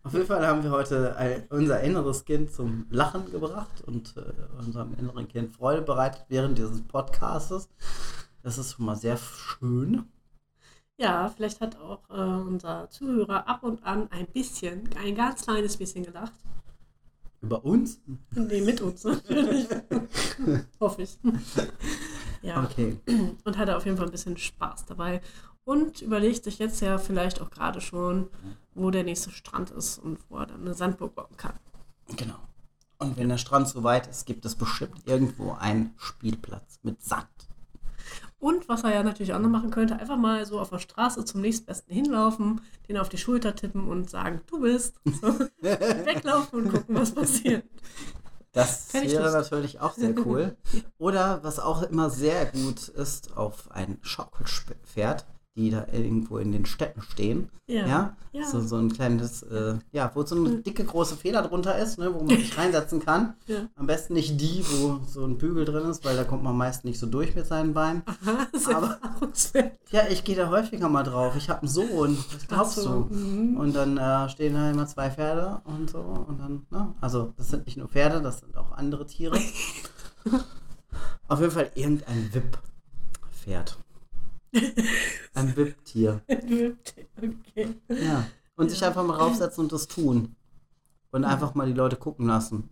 Auf 0.04 0.14
jeden 0.14 0.28
Fall 0.28 0.46
haben 0.46 0.64
wir 0.64 0.70
heute 0.70 1.16
ein, 1.16 1.48
unser 1.50 1.82
inneres 1.82 2.26
Kind 2.26 2.52
zum 2.52 2.86
Lachen 2.92 3.32
gebracht 3.32 3.82
und 3.88 4.16
äh, 4.18 4.34
unserem 4.60 4.94
inneren 5.00 5.28
Kind 5.28 5.56
Freude 5.56 5.82
bereitet 5.82 6.26
während 6.30 6.60
dieses 6.60 6.84
Podcastes. 6.84 7.70
Das 8.44 8.60
ist 8.60 8.74
schon 8.74 8.86
mal 8.86 8.96
sehr 8.96 9.18
schön. 9.18 10.06
Ja, 10.98 11.28
vielleicht 11.30 11.60
hat 11.60 11.78
auch 11.78 12.08
äh, 12.10 12.22
unser 12.22 12.88
Zuhörer 12.92 13.48
ab 13.48 13.64
und 13.64 13.84
an 13.84 14.12
ein 14.12 14.28
bisschen, 14.28 14.90
ein 15.04 15.16
ganz 15.16 15.42
kleines 15.44 15.78
bisschen 15.78 16.06
gelacht. 16.06 16.34
Über 17.42 17.64
uns? 17.64 18.00
Nee, 18.32 18.62
mit 18.62 18.82
uns 18.82 19.04
natürlich. 19.04 19.68
Hoffe 20.80 21.04
ich. 21.04 21.18
Ja. 22.42 22.64
Okay. 22.64 23.00
Und 23.44 23.58
hatte 23.58 23.76
auf 23.76 23.86
jeden 23.86 23.98
Fall 23.98 24.08
ein 24.08 24.12
bisschen 24.12 24.38
Spaß 24.38 24.86
dabei. 24.86 25.22
Und 25.64 26.02
überlegt 26.02 26.44
sich 26.44 26.60
jetzt 26.60 26.82
ja 26.82 26.98
vielleicht 26.98 27.42
auch 27.42 27.50
gerade 27.50 27.82
schon, 27.82 28.30
wo 28.76 28.92
der 28.92 29.04
nächste 29.04 29.32
Strand 29.32 29.72
ist 29.72 29.98
und 29.98 30.20
wo 30.30 30.38
er 30.38 30.46
dann 30.46 30.62
eine 30.62 30.76
Sandburg 30.76 31.16
bauen 31.16 31.38
kann. 31.38 31.60
Genau. 32.16 32.38
Und 33.00 33.18
wenn 33.18 33.30
der 33.30 33.38
Strand 33.38 33.68
so 33.68 33.84
weit 33.84 34.08
ist, 34.08 34.26
gibt 34.26 34.46
es 34.46 34.56
bestimmt 34.56 35.06
irgendwo 35.06 35.54
einen 35.54 35.94
Spielplatz 35.98 36.80
mit 36.84 37.04
Sand. 37.04 37.28
Und 38.46 38.70
was 38.70 38.84
er 38.84 38.94
ja 38.94 39.02
natürlich 39.02 39.34
auch 39.34 39.40
noch 39.40 39.50
machen 39.50 39.72
könnte, 39.72 39.96
einfach 39.96 40.18
mal 40.18 40.46
so 40.46 40.60
auf 40.60 40.70
der 40.70 40.78
Straße 40.78 41.26
zum 41.26 41.42
nächstbesten 41.42 41.92
hinlaufen, 41.92 42.62
den 42.88 42.96
auf 43.00 43.10
die 43.10 43.18
Schulter 43.18 43.56
tippen 43.56 43.88
und 43.88 44.08
sagen, 44.08 44.42
du 44.46 44.62
bist. 44.62 45.00
So, 45.04 45.30
weglaufen 45.62 46.60
und 46.60 46.72
gucken, 46.72 46.96
was 46.96 47.12
passiert. 47.12 47.64
Das 48.52 48.94
wäre 48.94 49.32
natürlich 49.32 49.80
auch 49.80 49.94
sehr 49.94 50.14
cool. 50.24 50.56
Oder 51.00 51.44
was 51.44 51.58
auch 51.58 51.82
immer 51.82 52.12
sehr 52.12 52.46
gut 52.46 52.88
ist, 52.88 53.36
auf 53.36 53.72
ein 53.72 53.98
Schaukelpferd, 54.04 55.26
die 55.56 55.70
da 55.70 55.88
irgendwo 55.92 56.38
in 56.38 56.52
den 56.52 56.66
Städten 56.66 57.02
stehen. 57.02 57.50
Ja. 57.68 57.88
Ja, 57.88 58.18
Ja. 58.34 58.46
So, 58.46 58.60
so 58.60 58.76
ein 58.76 58.92
kleines, 58.92 59.42
äh, 59.44 59.76
ja, 59.94 60.12
wo 60.14 60.24
so 60.24 60.36
eine 60.36 60.58
dicke 60.58 60.84
große 60.84 61.16
Feder 61.16 61.42
drunter 61.42 61.78
ist, 61.78 61.98
ne, 61.98 62.14
wo 62.14 62.20
man 62.20 62.36
sich 62.36 62.58
reinsetzen 62.58 63.00
kann. 63.00 63.36
Ja. 63.48 63.68
Am 63.76 63.88
besten 63.88 64.14
nicht 64.14 64.40
die, 64.40 64.64
wo 64.68 65.00
so 65.08 65.26
ein 65.26 65.38
Bügel 65.38 65.64
drin 65.64 65.90
ist, 65.90 66.04
weil 66.04 66.18
da 66.18 66.26
kommt 66.26 66.44
man 66.44 66.58
meist 66.58 66.84
nicht 66.84 67.00
so 67.00 67.08
durch 67.08 67.34
mit 67.36 67.48
seinen 67.48 67.74
Beinen. 67.74 68.04
Aha, 68.06 68.48
Aber-. 68.76 69.00
Ja, 69.92 70.02
ich 70.10 70.26
gehe 70.26 70.36
da 70.36 70.50
häufiger 70.50 70.90
mal 70.90 71.04
drauf. 71.04 71.36
Ich 71.38 71.50
habe 71.50 71.62
einen 71.62 71.70
Sohn, 71.70 72.18
was 72.34 72.48
glaubst 72.48 72.76
so, 72.76 73.08
du? 73.10 73.16
mhm. 73.16 73.58
Und 73.58 73.74
dann 73.74 73.98
äh, 73.98 74.28
stehen 74.30 74.54
da 74.56 74.70
immer 74.70 74.86
zwei 74.88 75.10
Pferde 75.10 75.62
und 75.64 75.90
so. 75.90 76.00
Und 76.00 76.40
dann, 76.40 76.66
ne? 76.70 76.94
Also, 77.00 77.34
das 77.38 77.50
sind 77.50 77.66
nicht 77.66 77.78
nur 77.78 77.88
Pferde, 77.88 78.22
das 78.22 78.40
sind 78.40 78.58
auch 78.58 78.74
andere 78.74 79.08
Tiere. 79.08 79.40
Auf 81.28 81.40
jeden 81.40 81.52
Fall 81.52 81.72
irgendein 81.76 82.34
Wipp-Pferd. 82.34 83.78
Ein 85.34 85.56
Wipp-Tier. 85.56 86.22
okay. 86.28 87.76
Ja. 87.90 88.26
Und 88.56 88.70
sich 88.72 88.84
einfach 88.84 89.06
mal 89.06 89.18
raufsetzen 89.18 89.64
und 89.66 89.72
das 89.72 89.88
tun. 89.88 90.36
Und 91.12 91.24
einfach 91.26 91.56
mal 91.56 91.68
die 91.68 91.74
Leute 91.74 91.96
gucken 91.98 92.28
lassen. 92.28 92.70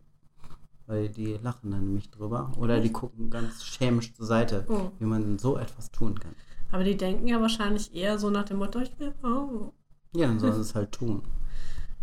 Weil 0.85 1.09
die 1.09 1.37
lachen 1.41 1.71
dann 1.71 1.85
nämlich 1.85 2.09
drüber. 2.09 2.51
Oder 2.57 2.79
die 2.79 2.91
gucken 2.91 3.29
ganz 3.29 3.63
schämisch 3.63 4.13
zur 4.13 4.25
Seite, 4.25 4.65
Oh. 4.69 4.91
wie 4.99 5.05
man 5.05 5.39
so 5.39 5.57
etwas 5.57 5.91
tun 5.91 6.19
kann. 6.19 6.35
Aber 6.71 6.83
die 6.83 6.97
denken 6.97 7.27
ja 7.27 7.39
wahrscheinlich 7.39 7.93
eher 7.93 8.17
so 8.17 8.29
nach 8.29 8.45
dem 8.45 8.57
Motto, 8.57 8.79
ich 8.79 8.97
will. 8.99 9.13
Oh. 9.23 9.71
Ja, 10.15 10.27
dann 10.27 10.39
sollen 10.39 10.53
sie 10.53 10.61
es 10.61 10.75
halt 10.75 10.91
tun. 10.91 11.23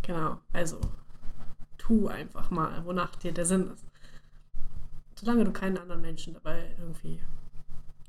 Genau, 0.03 0.38
also 0.55 0.81
tu 1.77 2.09
einfach 2.09 2.51
mal, 2.51 2.83
wonach 2.87 3.14
dir 3.16 3.33
der 3.33 3.45
Sinn 3.45 3.71
ist. 3.71 3.85
Solange 5.14 5.45
du 5.45 5.53
keinen 5.53 5.77
anderen 5.77 6.01
Menschen 6.01 6.33
dabei 6.33 6.75
irgendwie 6.79 7.21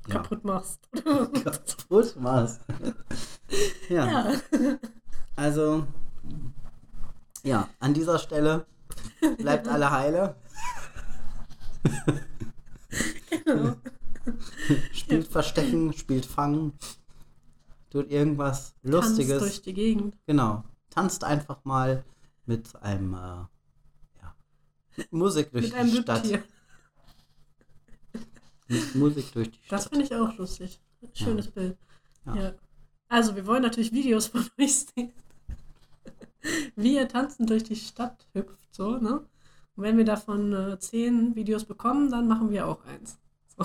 Ja. 0.08 0.14
kaputt 0.16 0.44
machst. 0.44 0.80
Kaputt 1.44 2.14
was. 2.16 2.60
ja. 3.88 4.06
ja. 4.30 4.32
Also, 5.36 5.86
ja, 7.42 7.68
an 7.78 7.94
dieser 7.94 8.18
Stelle 8.18 8.66
bleibt 9.38 9.68
alle 9.68 9.90
heile. 9.90 10.36
Genau. 13.30 13.76
Spielt 14.92 15.26
Verstecken, 15.28 15.92
spielt 15.92 16.26
Fangen. 16.26 16.74
Tut 17.90 18.10
irgendwas 18.10 18.74
Tanzt 18.82 18.84
Lustiges. 18.84 19.38
durch 19.38 19.62
die 19.62 19.74
Gegend. 19.74 20.16
Genau. 20.26 20.64
Tanzt 20.90 21.24
einfach 21.24 21.64
mal 21.64 22.04
mit 22.46 22.74
einem, 22.82 23.14
äh, 23.14 23.16
ja, 23.16 24.34
Musik 25.10 25.50
durch 25.52 25.72
Mit 25.72 25.82
die 25.84 25.96
Stadt. 26.02 26.22
Wipptier. 26.24 26.44
Mit 28.72 28.94
Musik 28.94 29.32
durch 29.32 29.50
die 29.50 29.58
Das 29.68 29.82
Stadt. 29.82 29.92
finde 29.92 30.06
ich 30.06 30.14
auch 30.14 30.36
lustig. 30.36 30.80
Schönes 31.12 31.48
Bild. 31.50 31.76
Ja. 32.26 32.34
Ja. 32.36 32.52
Also, 33.08 33.36
wir 33.36 33.46
wollen 33.46 33.62
natürlich 33.62 33.92
Videos 33.92 34.26
von 34.28 34.44
euch 34.60 34.86
sehen. 34.86 35.12
Wie 36.74 36.94
ihr 36.96 37.06
tanzen 37.08 37.46
durch 37.46 37.62
die 37.64 37.76
Stadt 37.76 38.26
hüpft, 38.32 38.74
so, 38.74 38.96
ne? 38.98 39.20
Und 39.76 39.84
wenn 39.84 39.96
wir 39.96 40.04
davon 40.04 40.52
äh, 40.52 40.78
zehn 40.78 41.34
Videos 41.36 41.64
bekommen, 41.64 42.10
dann 42.10 42.26
machen 42.28 42.50
wir 42.50 42.66
auch 42.66 42.84
eins. 42.84 43.16
So. 43.56 43.64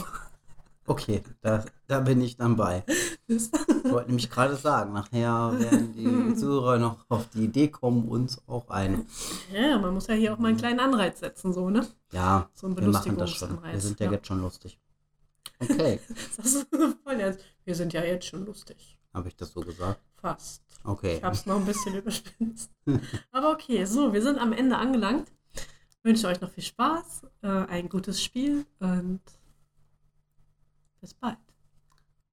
Okay, 0.86 1.22
da, 1.42 1.66
da 1.88 2.00
bin 2.00 2.22
ich 2.22 2.38
dann 2.38 2.56
bei. 2.56 2.84
Ich 3.28 3.52
wollte 3.84 4.08
nämlich 4.08 4.30
gerade 4.30 4.56
sagen, 4.56 4.94
nachher 4.94 5.52
werden 5.60 5.92
die 5.94 6.36
Zuhörer 6.40 6.78
noch 6.78 7.06
auf 7.10 7.28
die 7.30 7.44
Idee 7.46 7.68
kommen, 7.68 8.08
uns 8.08 8.42
auch 8.48 8.70
ein. 8.70 9.06
ja, 9.52 9.78
man 9.80 9.94
muss 9.94 10.08
ja 10.08 10.14
hier 10.14 10.34
auch 10.34 10.38
mal 10.38 10.48
einen 10.50 10.58
kleinen 10.58 10.80
Anreiz 10.80 11.20
setzen, 11.20 11.52
so, 11.52 11.70
ne? 11.70 11.86
Ja, 12.14 12.50
So 12.54 12.68
ein 12.68 12.78
wir 12.78 12.88
machen 12.88 13.18
das 13.18 13.32
schon. 13.32 13.62
Wir 13.64 13.82
sind 13.82 14.00
ja, 14.00 14.06
ja. 14.06 14.12
jetzt 14.14 14.28
schon 14.28 14.40
lustig. 14.42 14.80
Okay, 15.60 16.00
Das 16.38 16.54
ist 16.54 16.68
voll 16.70 17.20
ernst. 17.20 17.40
Wir 17.66 17.76
sind 17.76 17.94
ja 17.94 18.04
jetzt 18.04 18.26
schon 18.28 18.46
lustig. 18.46 19.00
habe 19.14 19.28
ich 19.30 19.36
das 19.36 19.52
so 19.54 19.62
gesagt? 19.62 20.00
Fast. 20.16 20.64
Okay. 20.84 21.18
Ich 21.18 21.24
habe 21.24 21.36
es 21.36 21.46
noch 21.46 21.58
ein 21.58 21.66
bisschen 21.66 21.96
überspitzt. 22.02 22.72
Aber 23.32 23.52
okay, 23.52 23.86
so, 23.86 24.14
wir 24.14 24.22
sind 24.22 24.38
am 24.40 24.54
Ende 24.54 24.78
angelangt. 24.78 25.32
Ich 25.56 26.04
wünsche 26.04 26.28
euch 26.28 26.40
noch 26.42 26.52
viel 26.52 26.64
Spaß, 26.64 27.24
äh, 27.42 27.48
ein 27.48 27.90
gutes 27.90 28.22
Spiel 28.24 28.66
und 28.80 29.20
bis 31.02 31.14
bald. 31.14 31.38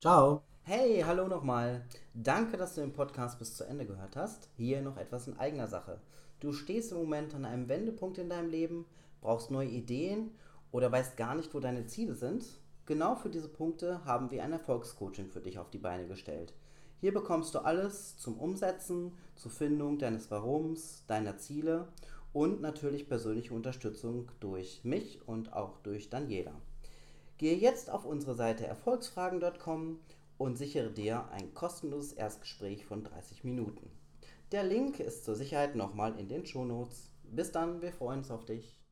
Ciao. 0.00 0.42
Hey, 0.62 1.02
hallo 1.04 1.26
nochmal. 1.28 1.84
Danke, 2.14 2.56
dass 2.56 2.74
du 2.74 2.80
den 2.82 2.92
Podcast 2.92 3.38
bis 3.38 3.56
zu 3.56 3.64
Ende 3.64 3.84
gehört 3.86 4.16
hast. 4.16 4.48
Hier 4.56 4.80
noch 4.80 4.96
etwas 4.96 5.26
in 5.26 5.38
eigener 5.38 5.66
Sache. 5.66 6.00
Du 6.40 6.52
stehst 6.52 6.92
im 6.92 6.98
Moment 6.98 7.34
an 7.34 7.44
einem 7.44 7.68
Wendepunkt 7.68 8.18
in 8.18 8.28
deinem 8.28 8.48
Leben, 8.50 8.86
brauchst 9.20 9.50
neue 9.50 9.68
Ideen 9.68 10.30
oder 10.70 10.90
weißt 10.92 11.16
gar 11.16 11.34
nicht, 11.34 11.52
wo 11.54 11.60
deine 11.60 11.86
Ziele 11.86 12.14
sind. 12.14 12.44
Genau 12.86 13.14
für 13.14 13.30
diese 13.30 13.48
Punkte 13.48 14.04
haben 14.04 14.30
wir 14.30 14.44
ein 14.44 14.52
Erfolgscoaching 14.52 15.30
für 15.30 15.40
dich 15.40 15.58
auf 15.58 15.70
die 15.70 15.78
Beine 15.78 16.06
gestellt. 16.06 16.52
Hier 17.00 17.14
bekommst 17.14 17.54
du 17.54 17.60
alles 17.60 18.18
zum 18.18 18.38
Umsetzen, 18.38 19.12
zur 19.36 19.50
Findung 19.50 19.98
deines 19.98 20.30
Warums, 20.30 21.04
deiner 21.06 21.38
Ziele 21.38 21.88
und 22.34 22.60
natürlich 22.60 23.08
persönliche 23.08 23.54
Unterstützung 23.54 24.30
durch 24.40 24.84
mich 24.84 25.26
und 25.26 25.52
auch 25.54 25.78
durch 25.78 26.10
Daniela. 26.10 26.54
Gehe 27.38 27.56
jetzt 27.56 27.90
auf 27.90 28.04
unsere 28.04 28.34
Seite 28.34 28.66
erfolgsfragen.com 28.66 29.98
und 30.36 30.58
sichere 30.58 30.90
dir 30.90 31.28
ein 31.30 31.54
kostenloses 31.54 32.12
Erstgespräch 32.12 32.84
von 32.84 33.02
30 33.02 33.44
Minuten. 33.44 33.90
Der 34.52 34.62
Link 34.62 35.00
ist 35.00 35.24
zur 35.24 35.34
Sicherheit 35.34 35.74
nochmal 35.74 36.18
in 36.18 36.28
den 36.28 36.44
Shownotes. 36.44 37.10
Bis 37.24 37.50
dann, 37.50 37.80
wir 37.80 37.92
freuen 37.92 38.18
uns 38.18 38.30
auf 38.30 38.44
dich. 38.44 38.83